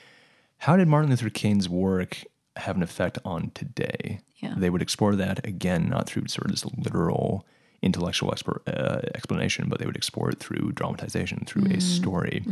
[0.59, 2.19] how did Martin Luther King's work
[2.57, 4.21] have an effect on today?
[4.39, 4.55] Yeah.
[4.57, 7.47] They would explore that again, not through sort of this literal
[7.83, 11.77] intellectual exper- uh, explanation, but they would explore it through dramatization, through Mm-hmm.
[11.79, 12.45] a story.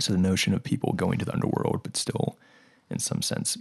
[0.00, 2.36] So the notion of people going to the underworld, but still,
[2.90, 3.56] in some sense,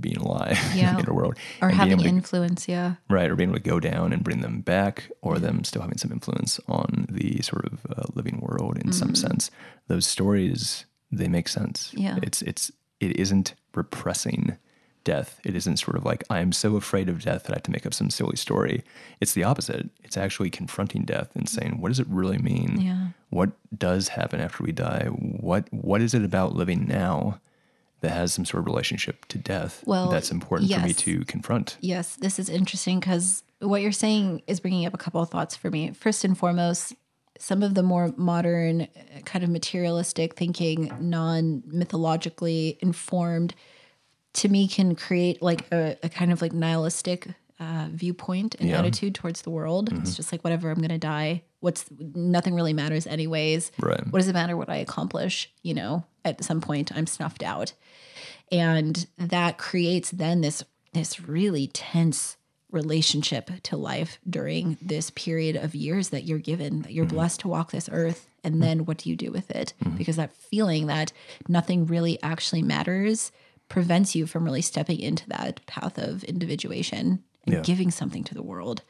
[0.00, 2.94] being alive in the underworld, Or having to- influence, yeah.
[3.08, 5.98] right, or being able to go down and bring them back, or them still having
[5.98, 9.50] some influence on the sort of uh, living world in some sense.
[9.88, 11.92] Those stories they make sense.
[11.96, 12.18] Yeah.
[12.22, 14.56] it's it's it isn't repressing
[15.04, 15.40] death.
[15.44, 17.86] It isn't sort of like I'm so afraid of death that I have to make
[17.86, 18.82] up some silly story.
[19.20, 19.90] It's the opposite.
[20.02, 22.80] It's actually confronting death and saying, what does it really mean?
[22.80, 23.08] Yeah.
[23.30, 25.06] What does happen after we die?
[25.06, 27.40] What what is it about living now?
[28.02, 31.76] That has some sort of relationship to death Well, that's important for me to confront.
[31.82, 35.54] Yes, this is interesting because what you're saying is bringing up a couple of thoughts
[35.54, 35.90] for me.
[35.92, 36.94] First and foremost,
[37.38, 43.54] some of the more modern, uh, kind of materialistic thinking, non mythologically informed,
[44.34, 48.78] to me can create like a, a kind of like nihilistic uh, viewpoint and Yeah.
[48.78, 49.90] attitude towards the world.
[49.90, 50.12] It's mm-hmm.
[50.14, 51.42] just like whatever, I'm going to die.
[51.60, 53.70] What's nothing really matters anyways.
[53.78, 54.06] Right.
[54.08, 55.50] What does it matter what I accomplish?
[55.62, 57.74] You know, at some point I'm snuffed out
[58.50, 62.36] and that creates then this this really tense
[62.70, 67.16] relationship to life during this period of years that you're given that you're mm-hmm.
[67.16, 68.62] blessed to walk this earth and mm-hmm.
[68.62, 71.12] then what do you do with it because that feeling that
[71.48, 73.32] nothing really actually matters
[73.70, 77.62] prevents you from really stepping into that path of individuation and Yeah.
[77.62, 78.82] giving something to the world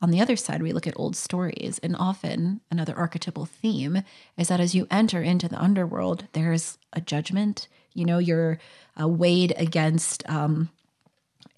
[0.00, 4.04] on the other side, we look at old stories, and often another archetypal theme
[4.36, 7.66] is that as you enter into the underworld, there's a judgment.
[7.94, 8.60] You know, you're
[9.00, 10.68] uh, weighed against um,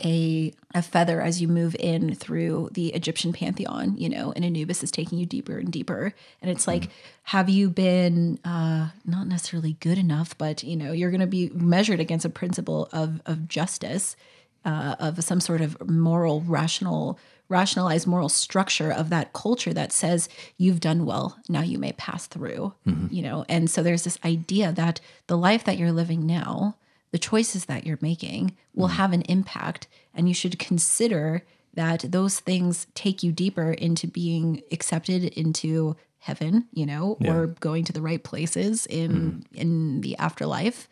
[0.04, 3.96] a a feather as you move in through the Egyptian pantheon.
[3.96, 6.90] You know, and Anubis is taking you deeper and deeper, and it's like,
[7.24, 11.50] have you been uh, not necessarily good enough, but you know, you're going to be
[11.54, 14.16] measured against a principle of of justice
[14.64, 20.28] uh, of some sort of moral, rational, rationalized moral structure of that culture that says
[20.56, 22.72] you've done well, now you may pass through.
[23.10, 26.76] You know, and so there's this idea that the life that you're living now,
[27.10, 31.44] the choices that you're making, will have an impact, and you should consider
[31.74, 37.82] that those things take you deeper into being accepted into heaven, you know, or going
[37.82, 40.88] to the right places in in the afterlife.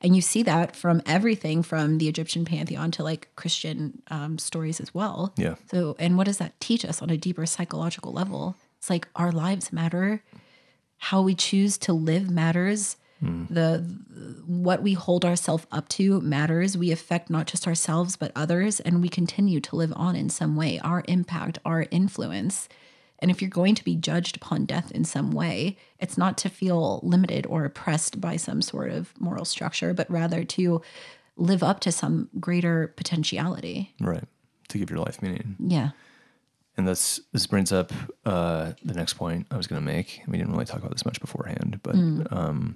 [0.00, 4.80] And you see that from everything from the Egyptian pantheon to like Christian um, stories
[4.80, 5.34] as well.
[5.36, 5.56] Yeah.
[5.70, 8.56] So, and what does that teach us on a deeper psychological level?
[8.78, 10.22] It's like our lives matter,
[10.96, 12.96] how we choose to live matters.
[13.22, 13.78] The
[14.46, 16.76] what we hold ourselves up to matters.
[16.76, 20.56] We affect not just ourselves but others, and we continue to live on in some
[20.56, 20.78] way.
[20.82, 22.68] Our impact, our influence.
[23.18, 26.48] And if you're going to be judged upon death in some way, it's not to
[26.48, 30.80] feel limited or oppressed by some sort of moral structure, but rather to
[31.36, 33.94] live up to some greater potentiality.
[34.00, 34.24] Right.
[34.68, 35.56] To give your life meaning.
[35.58, 35.90] Yeah.
[36.76, 37.92] And this this brings up
[38.24, 40.22] uh, the next point I was going to make.
[40.26, 41.94] We didn't really talk about this much beforehand, but
[42.30, 42.74] um,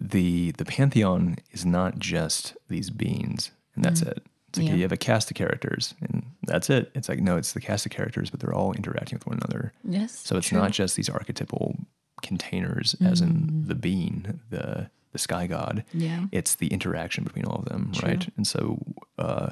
[0.00, 4.22] the the pantheon is not just these beings, and that's it.
[4.48, 4.74] It's like Yeah.
[4.74, 6.90] you have a cast of characters, and that's it.
[6.94, 9.72] It's like no, it's the cast of characters, but they're all interacting with one another.
[9.84, 10.12] Yes.
[10.18, 10.58] So it's true.
[10.58, 11.76] not just these archetypal
[12.22, 15.84] containers, as in the being, the the sky god.
[15.92, 16.26] Yeah.
[16.30, 18.28] It's the interaction between all of them, right?
[18.36, 18.78] And so,
[19.18, 19.50] uh,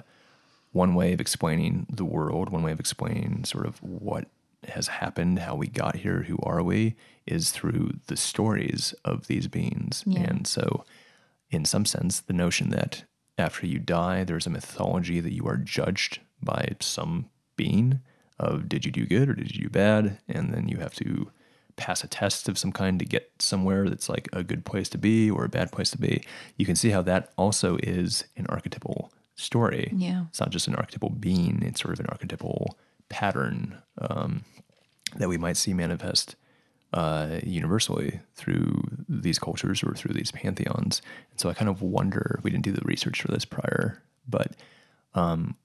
[0.72, 4.28] one way of explaining the world, one way of explaining sort of what
[4.66, 9.48] has happened, how we got here, who are we, is through the stories of these
[9.48, 10.02] beings.
[10.06, 10.20] Yeah.
[10.20, 10.84] And so,
[11.50, 13.04] in some sense, the notion that
[13.36, 18.00] after you die, there's a mythology that you are judged by some being
[18.38, 21.30] of did you do good or did you do bad, and then you have to
[21.76, 24.98] pass a test of some kind to get somewhere that's like a good place to
[24.98, 26.22] be or a bad place to be.
[26.56, 29.92] You can see how that also is an archetypal story.
[29.94, 30.24] Yeah.
[30.28, 32.76] It's not just an archetypal being, it's sort of an archetypal
[33.08, 34.44] pattern um,
[35.16, 36.36] that we might see manifest
[36.92, 41.02] uh, universally through these cultures or through these pantheons.
[41.30, 44.52] And so I kind of wonder, we didn't do the research for this prior, but
[45.14, 45.56] um,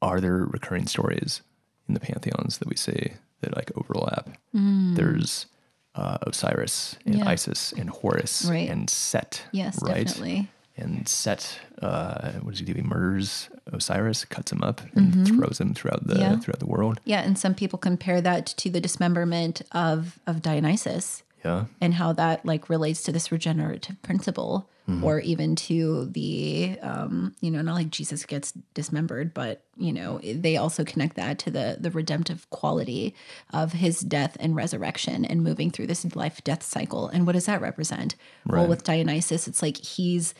[0.00, 1.42] are there recurring stories
[1.88, 4.30] in the pantheons that we see that like overlap?
[4.54, 5.46] There's
[5.94, 7.16] uh, Osiris and.
[7.16, 7.28] Yeah.
[7.28, 8.68] Isis and Horus Right.
[8.68, 9.44] and Set.
[9.52, 10.06] Yes, right?
[10.06, 10.48] definitely.
[10.76, 12.72] And Set, uh, what does he do?
[12.74, 14.98] He murders Osiris, cuts him up, Mm-hmm.
[14.98, 16.38] and throws him throughout the Yeah.
[16.38, 16.98] throughout the world.
[17.04, 22.12] Yeah, and some people compare that to the dismemberment of of Dionysus Yeah, and how
[22.14, 24.68] that like relates to this regenerative principle,
[25.02, 30.20] or even to the um, you know not like Jesus gets dismembered, but you know
[30.22, 33.14] they also connect that to the the redemptive quality
[33.52, 37.08] of his death and resurrection and moving through this life death cycle.
[37.08, 38.16] And what does that represent?
[38.46, 40.34] Well, with Dionysus, it's like he's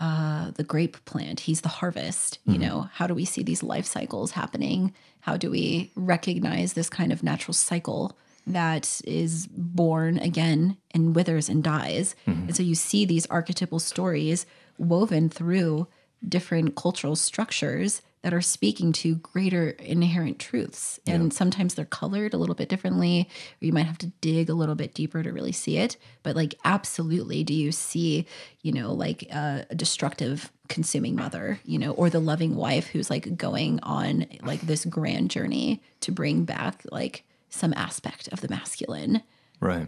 [0.00, 1.40] uh, the grape plant.
[1.40, 2.38] He's the harvest.
[2.44, 4.94] You know, how do we see these life cycles happening?
[5.20, 11.48] How do we recognize this kind of natural cycle that is born again and withers
[11.48, 12.14] and dies?
[12.48, 14.46] And so you see these archetypal stories
[14.78, 15.88] woven through
[16.26, 20.98] different cultural structures that are speaking to greater inherent truths.
[21.06, 23.28] And sometimes they're colored a little bit differently,
[23.62, 25.96] or you might have to dig a little bit deeper to really see it.
[26.22, 28.26] But like, absolutely, do you see,
[28.62, 33.08] you know, like uh, a destructive consuming mother, you know, or the loving wife who's
[33.08, 38.48] like going on like this grand journey to bring back like some aspect of the
[38.48, 39.22] masculine?
[39.60, 39.86] right,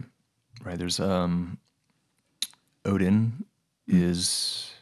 [0.63, 0.79] right.
[0.79, 1.57] There's um,
[2.85, 3.45] Odin
[3.87, 4.73] is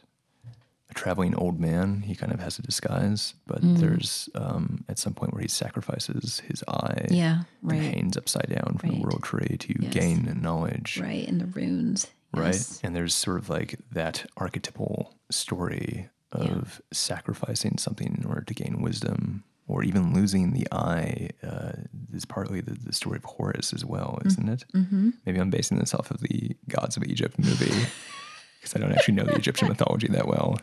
[0.90, 2.02] a traveling old man.
[2.02, 3.78] He kind of has a disguise, but Mm.
[3.78, 7.06] there's um, at some point where he sacrifices his eye.
[7.10, 7.82] Yeah, and right.
[7.94, 9.04] hangs upside down from the Right.
[9.04, 9.92] world tree to Yes.
[9.92, 10.98] gain knowledge.
[11.00, 11.26] Right.
[11.28, 12.06] And the runes.
[12.32, 12.46] right?
[12.54, 12.80] Yes.
[12.84, 18.80] And there's sort of like that archetypal story of sacrificing something in order to gain
[18.82, 21.30] wisdom, or even losing the eye.
[21.42, 21.72] Uh,
[22.12, 24.64] is partly the, the story of Horus as well, isn't it?
[24.74, 25.10] Mm-hmm.
[25.26, 27.86] Maybe I'm basing this off of the Gods of Egypt movie
[28.60, 30.58] because I don't actually know the Egyptian mythology that well.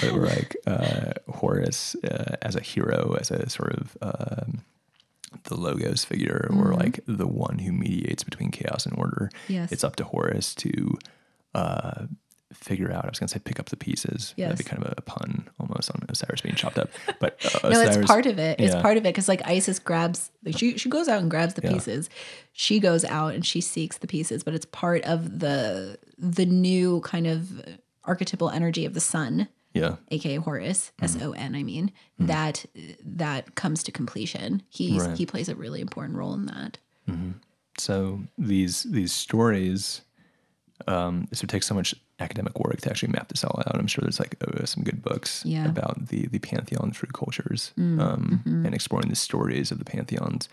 [0.00, 4.62] But we're like uh, Horus uh, as a hero, as a sort of um,
[5.44, 9.30] the logos figure, or like the one who mediates between chaos and order.
[9.48, 9.72] Yes.
[9.72, 10.98] It's up to Horus to
[11.54, 12.06] uh,
[12.52, 13.04] figure out.
[13.04, 14.34] I was going to say pick up the pieces.
[14.38, 16.88] That'd be kind of a pun almost on Osiris being chopped up.
[17.20, 18.60] But uh, No, Osiris, it's part of it.
[18.60, 18.82] It's yeah.
[18.82, 21.62] part of it because like Isis grabs, like, she she goes out and grabs the
[21.62, 21.72] Yeah.
[21.72, 22.08] pieces.
[22.52, 27.00] She goes out and she seeks the pieces, but it's part of the the new
[27.00, 27.62] kind of
[28.04, 31.04] archetypal energy of the sun, Yeah, aka Horus, Mm-hmm.
[31.04, 31.54] S O N.
[31.54, 32.64] I mean that
[33.04, 34.62] that comes to completion.
[34.68, 35.16] He's Right.
[35.18, 36.78] he plays a really important role in that.
[37.78, 40.00] so these these stories
[40.88, 43.86] um so it takes so much academic work to actually map this all out i'm
[43.86, 45.64] sure there's like uh, some good books Yeah.
[45.66, 48.64] Mm, about the the pantheon through cultures um mm-hmm.
[48.66, 50.48] and exploring the stories of the pantheons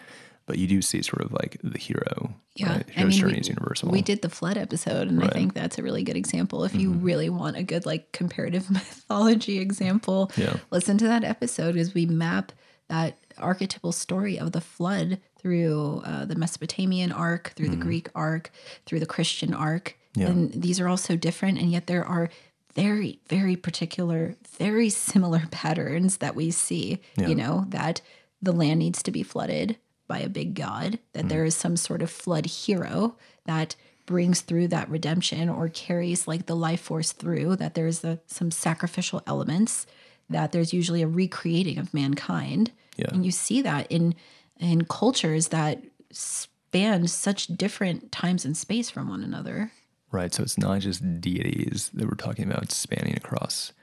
[0.46, 2.90] but you do see sort of like the hero Yeah, right?
[2.90, 6.04] hero's journey is universal We did the flood episode, and I think that's a really
[6.04, 6.64] good example.
[6.64, 7.06] If you Mm-hmm.
[7.06, 10.58] really want a good like comparative mythology example, Yeah.
[10.72, 12.52] listen to that episode as we map
[12.90, 18.52] that archetypal story of the flood through uh, the Mesopotamian arc, through the Greek arc,
[18.86, 19.98] through the Christian arc.
[20.16, 20.28] Yeah.
[20.28, 22.30] And these are all so different, and yet there are
[22.76, 27.00] very, very particular, very similar patterns that we see.
[27.18, 27.28] Yeah.
[27.30, 28.02] You know, that
[28.42, 29.78] the land needs to be flooded
[30.08, 33.76] by a big god, that there is some sort of flood hero that
[34.06, 38.52] brings through that redemption or carries like the life force through, that there's a, some
[38.52, 39.88] sacrificial elements,
[40.30, 42.72] that there's usually a recreating of mankind.
[42.98, 43.08] Yeah.
[43.12, 44.16] And you see that in
[44.60, 45.82] in cultures that
[46.12, 49.72] span such different times and space from one another.
[50.12, 50.34] Right.
[50.34, 53.74] So it's not just deities that we're talking about spanning across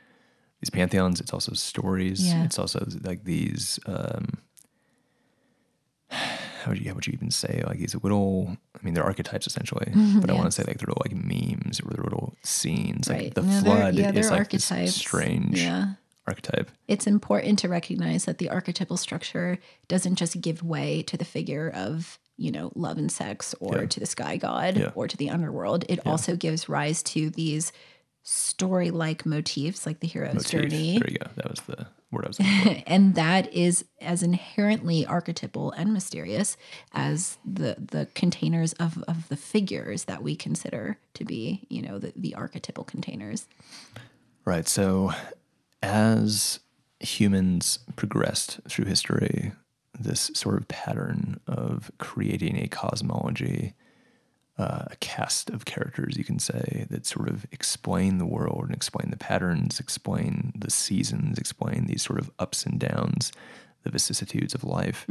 [0.60, 1.20] these pantheons.
[1.20, 2.26] It's also stories.
[2.26, 2.44] Yeah.
[2.44, 3.80] It's also like these.
[3.86, 4.38] Um,
[6.60, 8.56] how would you how would you even say like these little?
[8.78, 10.20] I mean, they're archetypes essentially, mm-hmm.
[10.20, 13.08] but I want to say like they're little like memes or they're little scenes.
[13.08, 13.34] Like Right.
[13.34, 15.94] the No, flood yeah, is like this strange Yeah.
[16.26, 16.70] archetype.
[16.88, 19.58] It's important to recognize that the archetypal structure
[19.88, 23.86] doesn't just give way to the figure of, you know, love and sex or Yeah.
[23.86, 25.84] to the sky god or to the underworld.
[25.88, 27.72] It also gives rise to these
[28.22, 30.50] story like motifs like the hero's Motif.
[30.50, 30.98] journey.
[30.98, 31.30] There you go.
[31.36, 32.82] That was the word I was looking for.
[32.86, 36.56] and that is as inherently archetypal and mysterious
[36.92, 41.98] as the the containers of, of the figures that we consider to be, you know,
[41.98, 43.46] the, the archetypal containers.
[44.44, 44.66] Right.
[44.66, 45.12] So,
[45.82, 46.60] as
[46.98, 49.52] humans progressed through history,
[49.98, 53.74] this sort of pattern of creating a cosmology,
[54.60, 58.74] uh, a cast of characters, you can say, that sort of explain the world and
[58.74, 63.32] explain the patterns, explain the seasons, explain these sort of ups and downs,
[63.84, 65.06] the vicissitudes of life,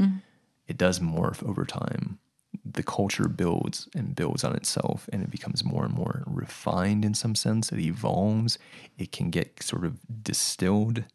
[0.68, 2.20] it does morph over time.
[2.64, 7.16] The culture builds and builds on itself, and it becomes more and more refined in
[7.16, 7.72] some sense.
[7.72, 8.60] It evolves.
[8.98, 11.06] It can get sort of distilled.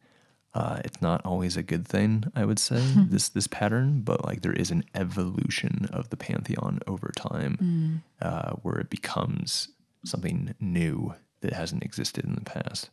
[0.55, 2.81] Uh, it's not always a good thing, I would say,
[3.11, 8.53] this this pattern, but like there is an evolution of the pantheon over time, uh,
[8.63, 9.69] where it becomes
[10.05, 12.91] something new that hasn't existed in the past.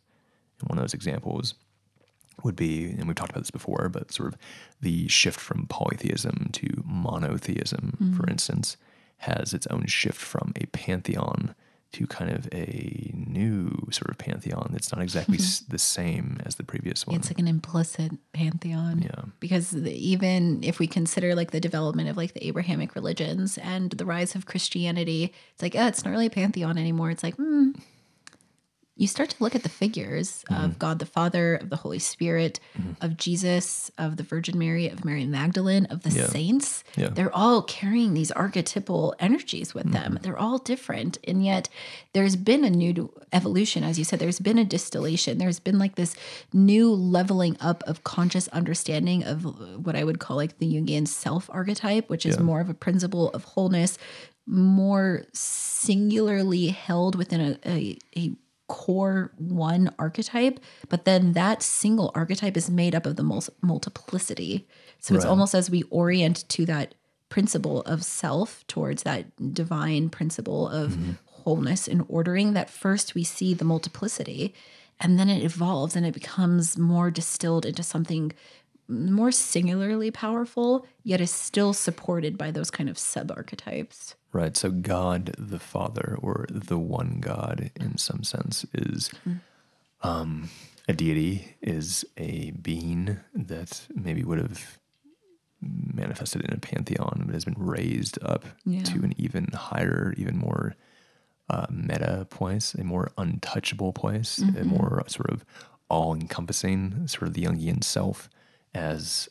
[0.60, 1.54] And one of those examples
[2.42, 4.38] would be, and we've talked about this before, but sort of
[4.80, 8.76] the shift from polytheism to monotheism, for instance,
[9.18, 11.54] has its own shift from a pantheon
[11.92, 15.38] to kind of a new sort of pantheon that's not exactly
[15.68, 17.16] the same as the previous one.
[17.16, 19.02] It's like an implicit pantheon.
[19.02, 19.24] Yeah.
[19.40, 23.90] Because the, even if we consider like the development of like the Abrahamic religions and
[23.90, 27.10] the rise of Christianity, it's like, oh, it's not really a pantheon anymore.
[27.10, 27.72] It's like, hmm.
[29.02, 30.64] You start to look at the figures Mm-hmm.
[30.64, 32.60] of God the Father, of the Holy Spirit,
[33.00, 36.26] of Jesus, of the Virgin Mary, of Mary Magdalene, of the Yeah.
[36.28, 36.84] saints.
[36.96, 37.06] Yeah.
[37.06, 37.14] Mm-hmm.
[37.14, 40.18] They're all carrying these archetypal energies with them.
[40.22, 41.18] They're all different.
[41.26, 41.68] And yet
[42.12, 43.82] there's been a new evolution.
[43.82, 45.38] As you said, there's been a distillation.
[45.38, 46.14] There's been like this
[46.52, 49.38] new leveling up of conscious understanding of
[49.84, 52.42] what I would call like the Jungian self archetype, which is Yeah.
[52.42, 53.98] more of a principle of wholeness,
[54.46, 58.32] more singularly held within a, a, a
[58.72, 60.58] core one archetype,
[60.88, 64.66] but then that single archetype is made up of the mul- multiplicity.
[64.98, 66.94] So it's almost as we orient to that
[67.28, 71.12] principle of self towards that divine principle of mm-hmm.
[71.26, 74.54] wholeness and ordering that first we see the multiplicity
[75.00, 78.32] and then it evolves and it becomes more distilled into something
[78.88, 84.56] more singularly powerful yet is still supported by those kind of sub archetypes Right.
[84.56, 89.10] So God the Father, or the one God in some sense, is
[90.02, 90.48] um,
[90.88, 94.78] a deity, is a being that maybe would have
[95.60, 98.82] manifested in a pantheon, but has been raised up Yeah.
[98.84, 100.74] to an even higher, even more
[101.50, 105.44] uh, meta place, a more untouchable place, a more sort of
[105.88, 108.30] all encompassing, sort of the Jungian self
[108.74, 109.28] as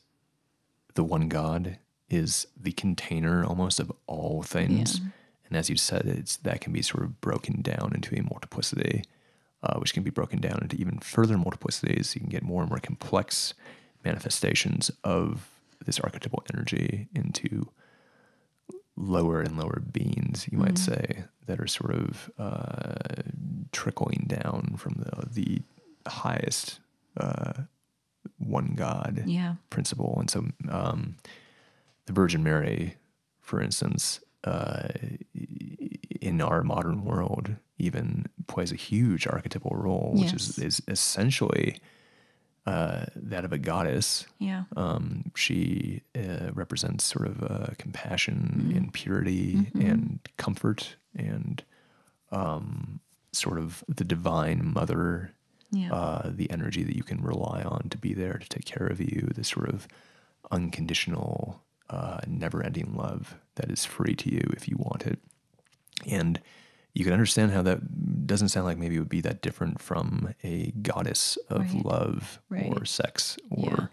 [0.93, 1.79] the one God
[2.11, 4.99] is the container almost of all things.
[5.47, 9.03] And as you said, it's that can be sort of broken down into a multiplicity,
[9.63, 12.15] uh, which can be broken down into even further multiplicities.
[12.15, 13.53] You can get more and more complex
[14.03, 15.49] manifestations of
[15.85, 17.69] this archetypal energy into
[18.95, 23.23] lower and lower beings, you might say, that are sort of uh,
[23.71, 25.61] trickling down from the the
[26.09, 26.79] highest
[27.17, 27.53] uh,
[28.37, 30.17] one God yeah principle.
[30.19, 31.15] And so, um,
[32.11, 32.95] the Virgin Mary,
[33.39, 34.89] for instance, uh,
[36.19, 41.79] in our modern world, even plays a huge archetypal role, which is, is essentially
[42.65, 44.25] uh, that of a goddess.
[44.39, 44.63] yeah.
[44.75, 51.63] Um, she uh, represents sort of uh, compassion and purity and comfort and
[52.31, 52.99] um,
[53.31, 55.31] sort of the divine mother
[55.71, 55.93] yeah.
[55.93, 58.99] uh, the energy that you can rely on to be there to take care of
[58.99, 59.87] you, this sort of
[60.51, 65.19] unconditional uh, never ending love that is free to you if you want it.
[66.07, 66.39] And
[66.93, 70.33] you can understand how that doesn't sound like maybe it would be that different from
[70.43, 71.85] a goddess of Right.
[71.85, 72.71] love Right.
[72.75, 73.91] or sex or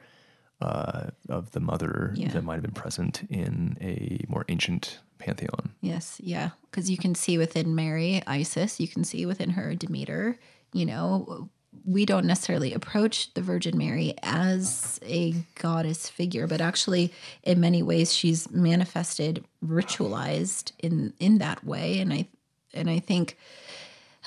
[0.61, 2.29] uh, of the mother Yeah.
[2.31, 5.71] that might have been present in a more ancient pantheon.
[5.81, 10.37] Yes, yeah, because you can see within Mary, Isis, you can see within her Demeter.
[10.73, 11.49] You know,
[11.85, 17.13] we don't necessarily approach the Virgin Mary as a goddess figure, but actually,
[17.43, 22.29] in many ways, she's manifested, ritualized in in that way, and I
[22.75, 23.37] and I think.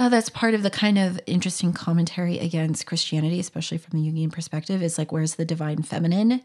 [0.02, 4.32] Uh, that's part of the kind of interesting commentary against Christianity, especially from the Jungian
[4.32, 6.42] perspective, is like where's the divine feminine?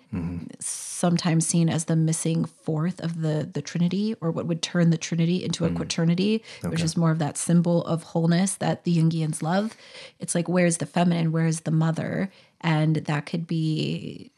[0.61, 4.99] sometimes seen as the missing fourth of the the Trinity, or what would turn the
[4.99, 9.41] Trinity into a quaternity, which is more of that symbol of wholeness that the Jungians
[9.41, 9.75] love.
[10.21, 12.31] It's like where's the feminine, where's the mother,
[12.61, 14.31] and that could be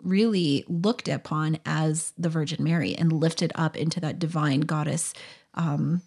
[0.00, 5.12] really looked upon as the Virgin Mary and lifted up into that divine goddess
[5.54, 6.02] um,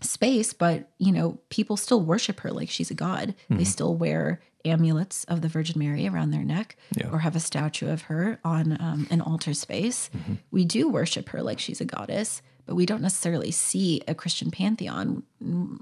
[0.00, 0.52] space.
[0.52, 3.34] But you know, people still worship her like she's a god.
[3.48, 7.08] They still wear amulets of the Virgin Mary around their neck, Yeah.
[7.10, 10.10] or have a statue of her on um, an altar space.
[10.50, 14.50] We do worship her like she's a goddess, but we don't necessarily see a Christian
[14.50, 15.78] pantheon, mm,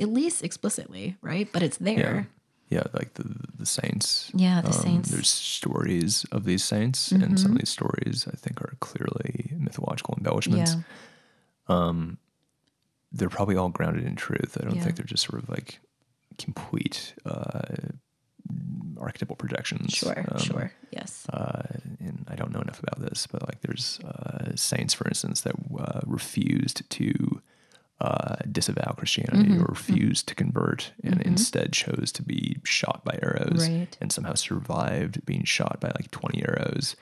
[0.00, 1.48] at least explicitly, right?
[1.52, 2.28] But it's there.
[2.70, 3.24] Yeah, like the
[3.58, 4.30] the saints.
[4.34, 5.08] Yeah, the Um, saints.
[5.08, 5.16] Mm-hmm.
[5.16, 10.14] There's stories of these saints, and some of these stories I think are clearly mythological
[10.16, 10.76] embellishments.
[11.68, 11.74] Yeah.
[13.16, 14.56] They're probably all grounded in truth.
[14.60, 14.82] I don't Yeah.
[14.84, 15.80] think they're just sort of like
[16.38, 17.62] complete uh,
[19.00, 19.92] archetypal projections.
[19.92, 20.72] Sure, Um, sure.
[20.90, 21.26] Yes.
[21.32, 21.62] uh,
[22.00, 25.54] and I don't know enough about this, but like there's uh, saints, for instance, that
[25.78, 27.40] uh, refused to
[28.00, 29.62] uh, disavow Christianity Mm-hmm.
[29.62, 33.96] or refused to convert and instead chose to be shot by arrows Right.
[34.00, 36.96] and somehow survived being shot by like 20 arrows.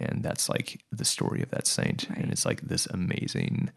[0.00, 2.06] And that's like the story of that saint.
[2.10, 2.18] Right.
[2.18, 3.70] And it's like this amazing,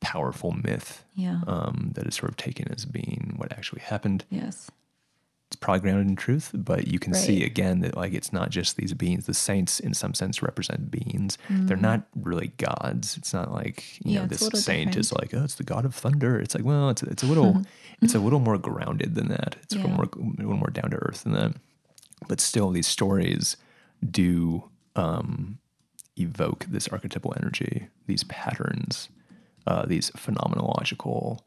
[0.00, 1.40] powerful myth Yeah.
[1.46, 4.70] um, that is sort of taken as being what actually happened yes.
[5.48, 8.76] it's probably grounded in truth, but you can see again that like it's not just
[8.76, 9.26] these beings.
[9.26, 11.38] The saints, in some sense, represent beings.
[11.48, 13.16] They're not really gods.
[13.16, 14.14] It's not like you.
[14.14, 16.38] Yeah, know this saint is like oh, it's the god of thunder.
[16.40, 17.62] It's like well, it's it's a little
[18.02, 19.54] it's a little more grounded than that.
[19.62, 21.54] It's a little more a little more down to earth than that.
[22.28, 23.56] But still, these stories
[24.10, 25.58] do um,
[26.16, 29.08] evoke this archetypal energy, these patterns,
[29.66, 31.40] uh, these phenomenological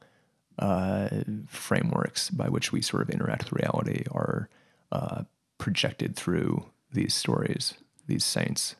[0.59, 1.09] uh,
[1.47, 4.49] frameworks by which we sort of interact with reality are
[4.91, 5.23] uh,
[5.57, 7.75] projected through these stories,
[8.07, 8.75] these saints.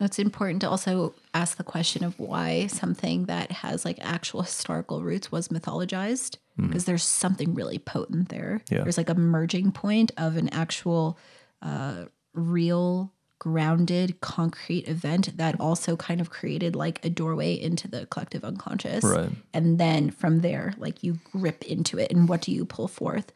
[0.00, 5.02] It's important to also ask the question of why something that has like actual historical
[5.02, 8.60] roots was mythologized, because there's something really potent there.
[8.70, 8.82] Yeah.
[8.82, 11.16] There's like a merging point of an actual,
[11.62, 18.06] uh, real, grounded, concrete event that also kind of created like a doorway into the
[18.06, 19.04] collective unconscious.
[19.04, 19.30] Right.
[19.52, 23.32] And then from there, like you grip into it, and what do you pull forth?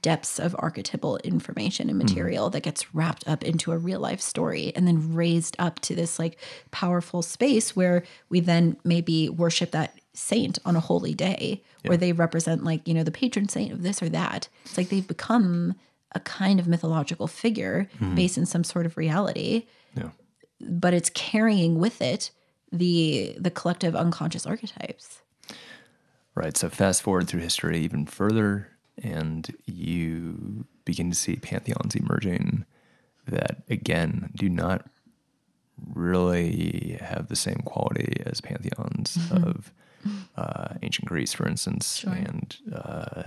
[0.00, 2.08] depths of archetypal information and mm-hmm.
[2.08, 5.94] material that gets wrapped up into a real life story and then raised up to
[5.94, 6.38] this like
[6.70, 12.12] powerful space where we then maybe worship that saint on a holy day or they
[12.12, 15.74] represent like you know the patron saint of this or that it's like they've become
[16.14, 20.10] a kind of mythological figure based in some sort of reality Yeah.
[20.60, 22.30] but it's carrying with it
[22.72, 25.20] the the collective unconscious archetypes
[26.36, 26.56] Right.
[26.56, 28.66] So fast forward through history even further,
[29.00, 32.64] and you begin to see pantheons emerging
[33.28, 34.84] that, again, do not
[35.94, 39.72] really have the same quality as pantheons of
[40.36, 42.12] uh, ancient Greece, for instance, Sure.
[42.12, 43.22] and uh,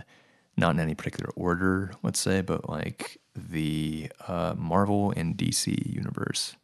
[0.57, 6.55] not in any particular order, let's say, but like the uh, Marvel and DC universe.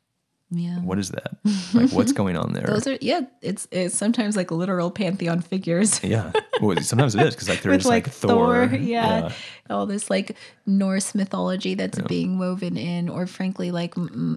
[0.54, 1.36] Yeah What is that?
[1.74, 2.66] Like, what's going on there?
[2.68, 6.32] those are yeah it's it's sometimes like literal pantheon figures yeah.
[6.62, 8.78] Well, sometimes it is because like there's like, like, Thor, Thor.
[8.78, 9.32] yeah.
[9.70, 10.36] all this like
[10.66, 13.96] Norse mythology that's being woven in, or frankly, like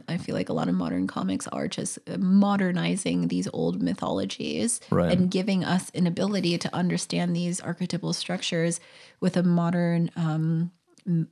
[0.09, 4.81] I feel like a lot of modern comics are just uh, modernizing these old mythologies
[4.91, 5.13] Right.
[5.13, 8.81] and giving us an ability to understand these archetypal structures
[9.21, 10.71] with a modern um,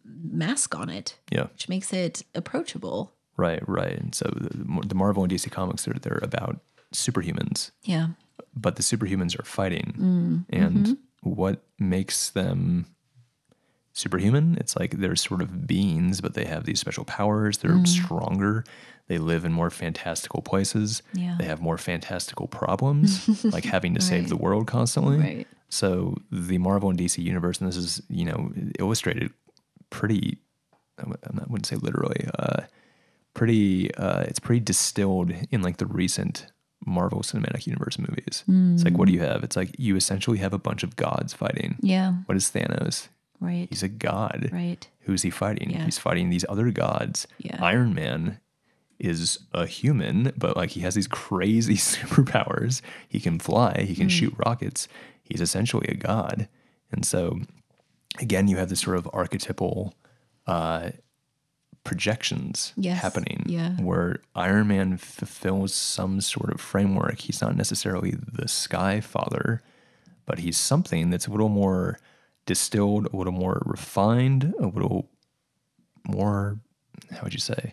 [0.05, 1.45] mask on it, Yeah.
[1.53, 3.13] which makes it approachable.
[3.37, 3.99] Right, right.
[3.99, 6.61] And so the, the Marvel and DC comics are they're about
[6.93, 8.09] superhumans, Yeah,
[8.55, 11.29] but the superhumans are fighting, Mm, and mm-hmm.
[11.31, 12.87] what makes them
[13.93, 14.57] superhuman?
[14.61, 17.59] It's like they're sort of beings, but they have these special powers.
[17.59, 17.87] They're Mm.
[17.87, 18.65] stronger.
[19.07, 21.03] They live in more fantastical places.
[21.13, 21.37] Yeah.
[21.39, 25.19] They have more fantastical problems, like having to save the world constantly.
[25.19, 25.47] Right.
[25.69, 29.33] So the Marvel and DC universe, and this is you know illustrated
[29.91, 30.39] pretty.
[30.99, 31.05] I
[31.49, 32.29] wouldn't say literally.
[32.39, 32.63] Uh,
[33.35, 33.95] pretty.
[33.95, 36.47] Uh, it's pretty distilled in like the recent
[36.87, 38.45] Marvel Cinematic Universe movies.
[38.49, 39.43] It's like, what do you have?
[39.45, 41.77] It's like you essentially have a bunch of gods fighting.
[41.81, 42.13] Yeah.
[42.27, 43.09] What is Thanos?
[43.41, 43.67] Right.
[43.71, 44.49] He's a god.
[44.53, 44.87] Right.
[45.01, 45.71] Who's he fighting?
[45.71, 45.85] Yeah.
[45.85, 47.27] He's fighting these other gods.
[47.39, 47.59] Yeah.
[47.63, 48.41] Iron Man
[48.99, 52.81] is a human, but like he has these crazy superpowers.
[53.09, 54.89] He can fly, he can shoot rockets.
[55.23, 56.49] He's essentially a god.
[56.93, 57.41] And so
[58.21, 59.95] again, you have this sort of archetypal
[60.47, 60.91] uh
[61.85, 63.01] projections Yes.
[63.03, 63.77] happening Yeah.
[63.77, 67.21] where Iron Man fulfills some sort of framework.
[67.21, 69.63] He's not necessarily the sky father,
[70.27, 71.99] but he's something that's a little more
[72.47, 75.09] distilled, a little more refined, a little
[76.07, 76.59] more,
[77.11, 77.73] how would you say,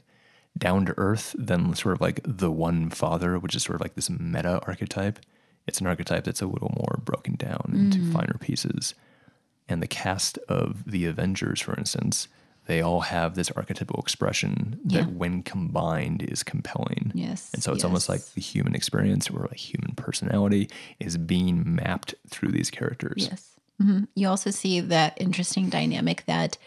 [0.58, 3.96] down to earth than sort of like the one father, which is sort of like
[3.96, 5.20] this meta archetype.
[5.68, 8.14] It's an archetype that's a little more broken down into Mm.
[8.14, 8.94] finer pieces.
[9.70, 12.28] And the cast of the Avengers, for instance,
[12.72, 15.02] they all have this archetypal expression Yeah.
[15.02, 17.12] that, when combined, is compelling.
[17.14, 20.70] Yes, And so it's almost like the human experience or like human personality
[21.00, 23.28] is being mapped through these characters.
[23.30, 23.42] Yes.
[23.80, 26.58] hmm You also see that interesting dynamic that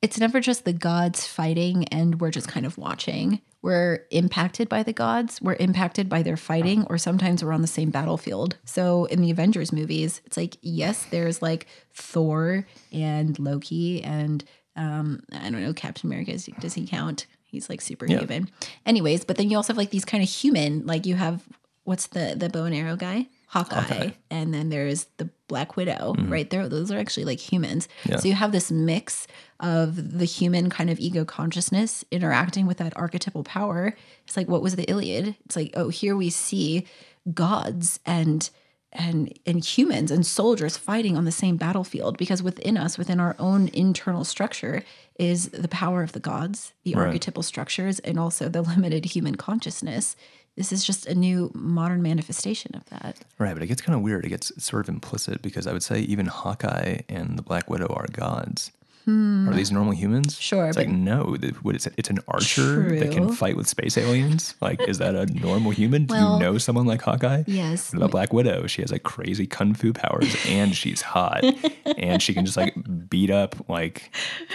[0.00, 3.40] it's never just the gods fighting and we're just kind of watching.
[3.62, 7.66] We're impacted by the gods, we're impacted by their fighting, or sometimes we're on the
[7.78, 8.56] same battlefield.
[8.66, 14.44] So in the Avengers movies, it's like, yes, there's like Thor and Loki and
[14.76, 17.26] um, I don't know, Captain America, is- does he count?
[17.44, 18.50] He's like superhuman.
[18.84, 21.42] Anyways, but then you also have like these kind of human, like you have
[21.84, 23.26] what's the the bow and arrow guy?
[23.48, 23.80] Hawkeye.
[23.82, 24.10] Hawkeye.
[24.30, 26.68] And then there's the Black Widow, right there.
[26.68, 27.86] Those are actually like humans.
[28.04, 28.16] Yeah.
[28.16, 29.28] So you have this mix
[29.60, 33.94] of the human kind of ego consciousness interacting with that archetypal power.
[34.26, 35.36] It's like what was the Iliad?
[35.44, 36.86] It's like, oh, here we see
[37.32, 38.50] gods and
[38.94, 43.34] and and humans and soldiers fighting on the same battlefield because within us within our
[43.38, 44.82] own internal structure
[45.18, 47.06] is the power of the gods the Right.
[47.06, 50.14] archetypal structures and also the limited human consciousness
[50.56, 54.02] this is just a new modern manifestation of that Right, but it gets kind of
[54.02, 54.24] weird.
[54.24, 57.88] It gets sort of implicit because I would say even Hawkeye and the Black Widow
[57.88, 58.70] are gods.
[59.06, 60.36] Are these normal humans?
[60.36, 60.40] Hmm.
[60.40, 61.36] Sure, It's like no.
[61.36, 61.94] th- What is it?
[61.98, 64.54] It's an archer that can fight with space aliens.
[64.60, 66.06] Like, is that a normal human?
[66.06, 67.44] Do Well, you know someone like Hawkeye?
[67.46, 67.92] yes.
[67.92, 68.66] About Black Widow?
[68.66, 71.44] She has like crazy kung fu powers, and she's hot,
[71.98, 72.74] and she can just like
[73.08, 74.10] beat up like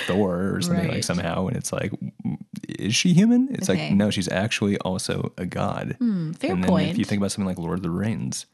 [0.08, 1.48] Thor or something like somehow.
[1.48, 1.92] And it's like,
[2.68, 3.50] is she human?
[3.52, 3.90] It's Okay.
[3.90, 5.96] like no, she's actually also a god.
[6.00, 8.46] Hmm, fair and then point if you think about something like Lord of the Rings,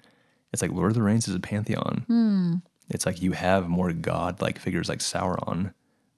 [0.51, 2.03] it's like Lord of the Rings is a pantheon.
[2.07, 2.55] Hmm.
[2.89, 5.73] It's like you have more god-like figures like Sauron,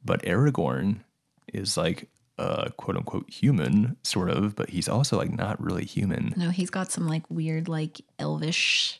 [0.07, 1.01] but Aragorn
[1.53, 6.33] is like a quote unquote human, sort of, but he's also like not really human.
[6.37, 8.99] no he's got some like weird like elvish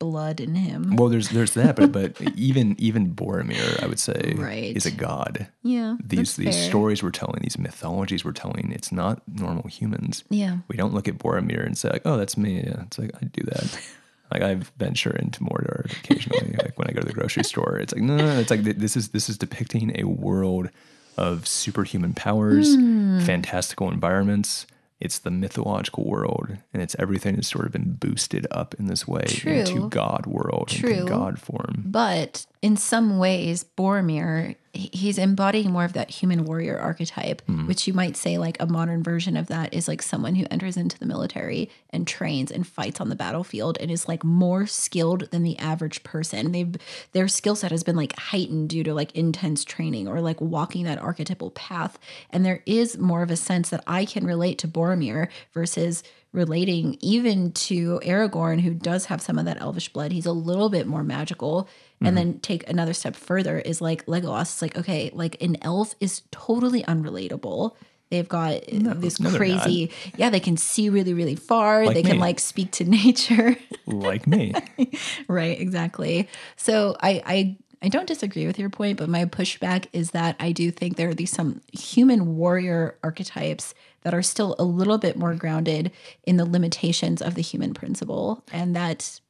[0.00, 4.34] blood in him Well, there's there's that, but but even even Boromir, I would say,
[4.36, 4.76] Right.
[4.76, 5.48] is a god.
[5.64, 6.68] yeah These these fair.
[6.70, 10.22] stories we're telling, these mythologies we're telling, it's not normal humans.
[10.30, 13.26] yeah We don't look at Boromir and say like, "Oh, that's me." It's like I
[13.26, 13.80] do that.
[14.32, 16.54] like I venture into Mordor occasionally.
[16.62, 18.38] like when I go to the grocery store, it's like no, no, no.
[18.40, 20.70] It's like th- this is this is depicting a world
[21.16, 23.20] of superhuman powers, Hmm.
[23.20, 24.66] fantastical environments.
[25.00, 29.06] It's the mythological world, and it's everything has sort of been boosted up in this
[29.06, 31.04] way into God world, into True.
[31.06, 31.84] God form.
[31.86, 37.66] But in some ways, Boromir, he's embodying more of that human warrior archetype, Hmm.
[37.66, 40.76] which you might say, like a modern version of that is like someone who enters
[40.76, 45.30] into the military and trains and fights on the battlefield and is like more skilled
[45.30, 46.52] than the average person.
[46.52, 46.74] They've
[47.12, 50.84] their skill set has been like heightened due to like intense training or like walking
[50.84, 51.98] that archetypal path.
[52.30, 56.02] And there is more of a sense that I can relate to Boromir versus
[56.32, 60.12] relating even to Aragorn, who does have some of that elvish blood.
[60.12, 61.66] He's a little bit more magical.
[62.00, 64.42] And then take another step further is like Legolas.
[64.42, 67.74] It's like, okay, like an elf is totally unrelatable.
[68.10, 71.84] They've got uh, this no, crazy, yeah, they can see really, really far.
[71.84, 73.56] Like they can like speak to nature.
[73.86, 74.54] Like me,
[75.28, 76.28] right, exactly.
[76.56, 80.52] So I, I I don't disagree with your point, but my pushback is that I
[80.52, 85.16] do think there are these some human warrior archetypes that are still a little bit
[85.16, 85.92] more grounded
[86.24, 89.20] in the limitations of the human principle, and that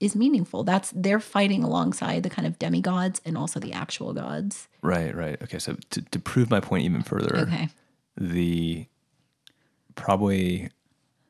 [0.00, 0.62] is meaningful.
[0.64, 4.68] That's they're fighting alongside the kind of demigods and also the actual gods.
[4.82, 5.40] right, right.
[5.42, 7.68] Okay, so to, to prove my point even further, Okay.
[8.16, 8.86] the
[9.94, 10.70] probably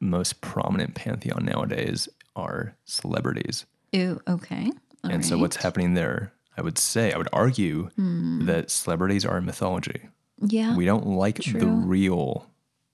[0.01, 3.67] most prominent pantheon nowadays are celebrities.
[3.97, 4.71] Ooh, okay.
[5.05, 8.47] All and so what's happening there, I would say, I would argue Hmm.
[8.47, 10.09] that celebrities are a mythology.
[10.41, 10.77] Yeah.
[10.77, 12.47] We don't like the real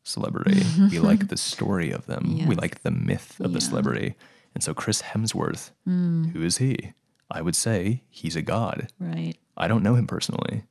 [0.05, 0.63] celebrity.
[0.91, 2.47] we like the story of them.
[2.47, 4.15] We like the myth of the celebrity.
[4.55, 6.25] And so Chris Hemsworth, Hmm.
[6.29, 6.93] who is he?
[7.31, 8.89] I would say he's a god.
[9.01, 9.35] right.
[9.57, 10.65] I don't know him personally.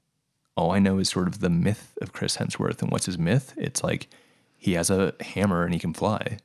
[0.56, 2.82] All I know is sort of the myth of Chris Hemsworth.
[2.82, 3.54] And what's his myth?
[3.58, 4.08] It's like
[4.58, 6.38] he has a hammer and he can fly.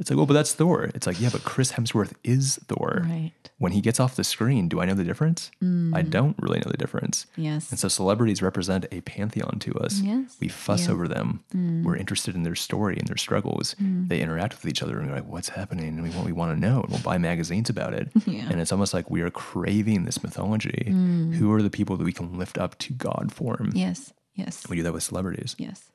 [0.00, 0.84] It's like, well, but that's Thor.
[0.94, 3.02] It's like, yeah, but Chris Hemsworth is Thor.
[3.06, 3.32] Right.
[3.58, 5.50] When he gets off the screen, do I know the difference?
[5.62, 5.94] Mm.
[5.94, 7.26] I don't really know the difference.
[7.36, 7.70] Yes.
[7.70, 10.00] And so celebrities represent a pantheon to us.
[10.00, 10.38] Yes.
[10.40, 10.92] We fuss Yeah.
[10.94, 11.44] over them.
[11.54, 11.84] Mm.
[11.84, 13.76] We're interested in their story and their struggles.
[13.78, 14.08] Mm.
[14.08, 15.88] They interact with each other and we're like, what's happening?
[15.88, 16.80] And we want, we want to know.
[16.80, 18.08] And we'll buy magazines about it.
[18.26, 18.48] Yeah.
[18.50, 20.86] And it's almost like we are craving this mythology.
[20.90, 23.70] Who are the people that we can lift up to God form?
[23.74, 24.12] Yes.
[24.34, 24.66] Yes.
[24.68, 25.90] We do that with celebrities, Yes.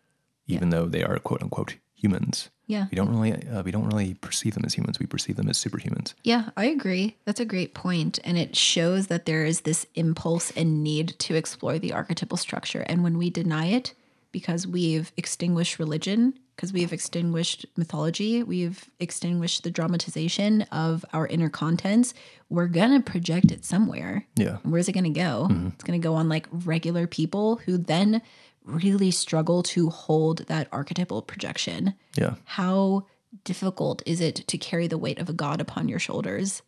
[0.48, 1.76] even though they are quote unquote
[2.06, 2.50] humans.
[2.68, 2.86] Yeah.
[2.92, 5.00] We don't really uh, we don't really perceive them as humans.
[5.00, 6.14] We perceive them as superhumans.
[6.24, 7.16] Yeah, I agree.
[7.26, 7.78] That's a great.
[8.24, 12.82] And it shows that there is this impulse and need to explore the archetypal structure.
[12.88, 13.94] And when we deny it
[14.32, 21.50] because we've extinguished religion, because we've extinguished mythology, we've extinguished the dramatization of our inner
[21.50, 22.14] contents,
[22.50, 24.26] we're going to project it somewhere.
[24.36, 24.58] Yeah.
[24.64, 25.48] And Where's it going to go?
[25.74, 28.22] It's going to go on like regular people who then
[28.66, 32.36] really struggle to hold that archetypal projection Yeah.
[32.46, 33.06] how
[33.44, 36.62] difficult is it to carry the weight of a god upon your shoulders?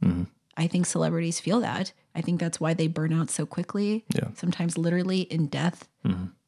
[0.57, 1.93] I think celebrities feel that.
[2.15, 4.03] I think that's why they burn out so quickly.
[4.13, 4.29] Yeah.
[4.35, 5.87] Sometimes literally in death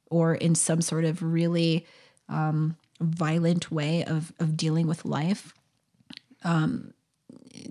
[0.09, 1.85] or in some sort of really
[2.27, 5.53] um, violent way of, of dealing with life.
[6.43, 6.93] Um,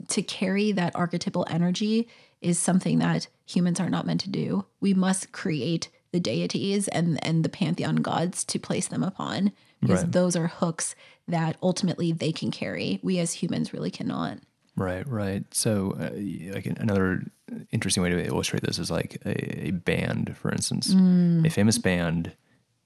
[0.08, 2.08] to carry that archetypal energy
[2.40, 4.64] is something that humans are not meant to do.
[4.80, 10.02] We must create the deities and and the pantheon gods to place them upon because
[10.02, 10.12] Right.
[10.12, 10.94] those are hooks
[11.28, 12.98] that ultimately they can carry.
[13.02, 14.38] We as humans really cannot.
[14.76, 15.44] Right, right.
[15.52, 16.10] So, uh,
[16.54, 17.24] like another
[17.72, 20.94] interesting way to illustrate this is like a, a band, for instance.
[20.94, 22.32] A famous band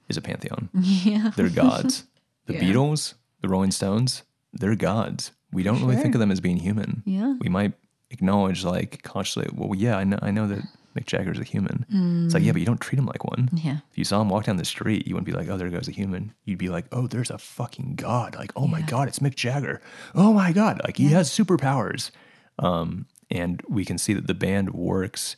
[0.08, 0.68] is a pantheon.
[0.74, 1.30] Yeah.
[1.36, 2.04] They're gods.
[2.46, 2.60] The Yeah.
[2.62, 5.30] Beatles, the Rolling Stones, they're gods.
[5.52, 7.02] We don't really think of them as being human.
[7.06, 7.36] Yeah.
[7.40, 7.74] We might
[8.10, 10.62] acknowledge, like consciously, well, yeah, I know, I know that
[10.96, 11.86] Mick Jagger's a human.
[12.24, 13.48] It's like, yeah, but you don't treat him like one.
[13.52, 13.78] Yeah.
[13.90, 15.88] If you saw him walk down the street, you wouldn't be like, oh, there goes
[15.88, 16.32] a human.
[16.44, 18.34] You'd be like, oh, there's a fucking god.
[18.36, 19.80] Like, oh my God, it's Mick Jagger.
[20.14, 20.80] Oh my God.
[20.84, 22.10] Like, he has superpowers.
[22.58, 25.36] Um, and we can see that the band works.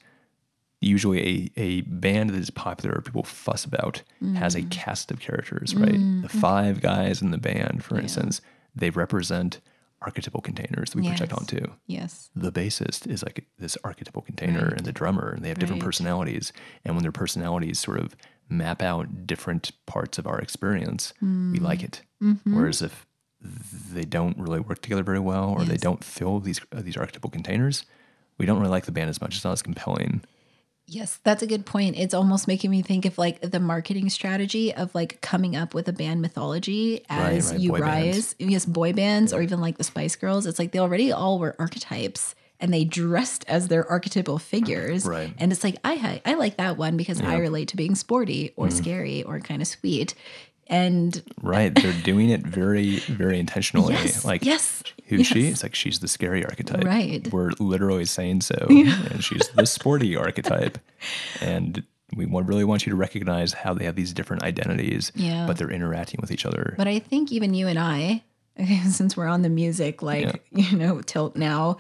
[0.81, 4.03] Usually, a, a band that is popular or people fuss about
[4.37, 4.71] has a Mm.
[4.71, 5.97] cast of characters, right?
[6.23, 8.43] The five guys in the band, for instance,
[8.77, 9.61] they represent
[10.05, 11.61] archetypal containers that we project onto.
[11.87, 12.31] Yes.
[12.37, 15.87] the bassist is like this archetypal container and the drummer and they have different Right.
[15.89, 16.53] personalities.
[16.85, 18.15] And when their personalities sort of
[18.49, 22.03] map out different parts of our experience we like it.
[22.23, 22.55] Mm-hmm.
[22.57, 23.07] whereas if
[23.41, 27.31] they don't really work together very well or they don't fill these uh, these archetypal
[27.31, 27.85] containers
[28.39, 29.37] we don't really like the band as much.
[29.37, 30.23] It's not as compelling
[30.87, 31.97] Yes, that's a good point.
[31.99, 35.89] It's almost making me think of like the marketing strategy of like coming up with
[35.89, 38.17] a band mythology as right, you boy bands.
[38.17, 38.35] rise.
[38.39, 40.47] Yes, boy bands or even like the Spice Girls.
[40.47, 45.07] It's like they already all were archetypes and they dressed as their archetypal figures.
[45.07, 45.33] Right.
[45.39, 48.67] And it's like I I like that one because I relate to being sporty or
[48.67, 48.77] Mm-hmm.
[48.77, 50.15] scary or kind of sweet.
[50.67, 55.49] And right they're doing it very very intentionally yes, like yes, who's she?
[55.49, 56.85] it's like she's the scary archetype.
[56.85, 57.31] Right.
[57.33, 60.79] we're literally saying so and she's the sporty archetype.
[61.41, 61.85] And
[62.17, 65.47] we want, really want you to recognize how they have these different identities Yeah.
[65.47, 66.75] but they're interacting with each other.
[66.79, 68.23] But I think even you and I,
[68.89, 71.79] since we're on the music, like, you know, tilt now,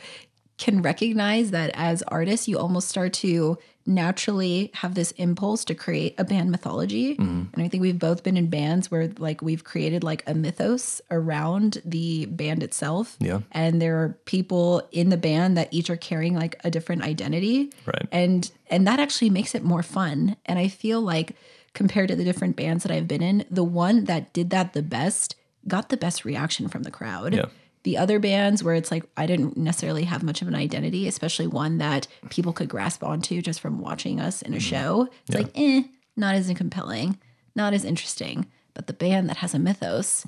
[0.58, 6.14] can recognize that as artists, you almost start to naturally have this impulse to create
[6.18, 7.16] a band mythology.
[7.16, 7.42] Mm-hmm.
[7.52, 11.00] And I think we've both been in bands where like we've created like a mythos
[11.10, 13.16] around the band itself.
[13.20, 13.40] Yeah.
[13.52, 17.70] And there are people in the band that each are carrying like a different identity
[17.86, 18.08] Right.
[18.12, 21.36] and and that actually makes it more fun and i feel like
[21.74, 24.82] compared to the different bands that i've been in the one that did that the
[24.82, 25.36] best
[25.68, 27.46] got the best reaction from the crowd Yeah.
[27.84, 31.46] The other bands where it's like i didn't necessarily have much of an identity especially
[31.46, 35.08] one that people could grasp onto just from watching us in a show.
[35.26, 35.82] It's like eh
[36.16, 37.18] not as compelling
[37.54, 38.46] not as interesting.
[38.74, 40.26] But the band that has a mythos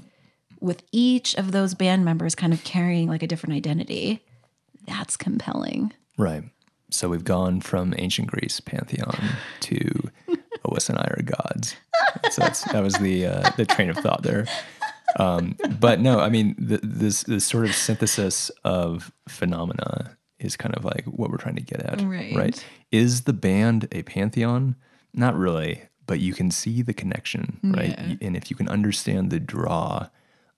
[0.61, 4.23] with each of those band members kind of carrying like a different identity
[4.87, 5.93] that's compelling.
[6.17, 6.45] Right.
[6.91, 9.19] So we've gone from ancient greece pantheon
[9.61, 10.11] to
[10.65, 11.77] Alyssa and I are gods.
[12.31, 14.47] So that's, that was the uh, the train of thought there.
[15.17, 20.75] Um, but no, I mean the, this this sort of synthesis of phenomena is kind
[20.75, 22.35] of like what we're trying to get at, Right.
[22.37, 22.64] Right?
[22.93, 24.77] Is the band a pantheon?
[25.14, 27.99] Not really, but you can see the connection, right?
[27.99, 28.17] Yeah.
[28.21, 30.09] And if you can understand the draw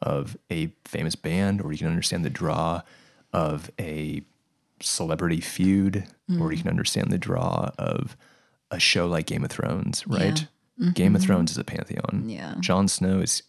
[0.02, 2.82] of a famous band, or you can understand the draw
[3.32, 4.22] of a
[4.80, 6.04] celebrity feud,
[6.40, 8.16] or you can understand the draw of
[8.70, 10.46] a show like Game of Thrones, right?
[10.94, 12.24] Game of Thrones is a pantheon.
[12.26, 12.54] Yeah.
[12.60, 13.42] Jon Snow is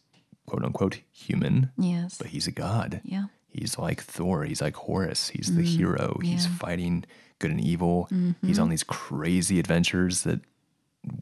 [0.50, 3.02] quote unquote human, yes but he's a god.
[3.04, 4.44] yeah He's like Thor.
[4.44, 5.30] He's like Horus.
[5.30, 5.78] He's the mm-hmm.
[5.78, 6.20] hero.
[6.22, 7.04] He's fighting
[7.40, 8.08] good and evil.
[8.10, 8.62] He's mm-hmm.
[8.62, 10.42] on these crazy adventures that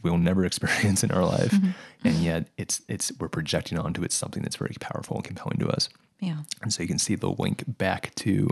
[0.03, 1.69] we'll never experience in our life, mm-hmm.
[2.03, 5.69] and yet it's it's we're projecting onto it something that's very powerful and compelling to
[5.69, 5.89] us.
[6.19, 6.39] Yeah.
[6.61, 8.49] And so you can see the link back to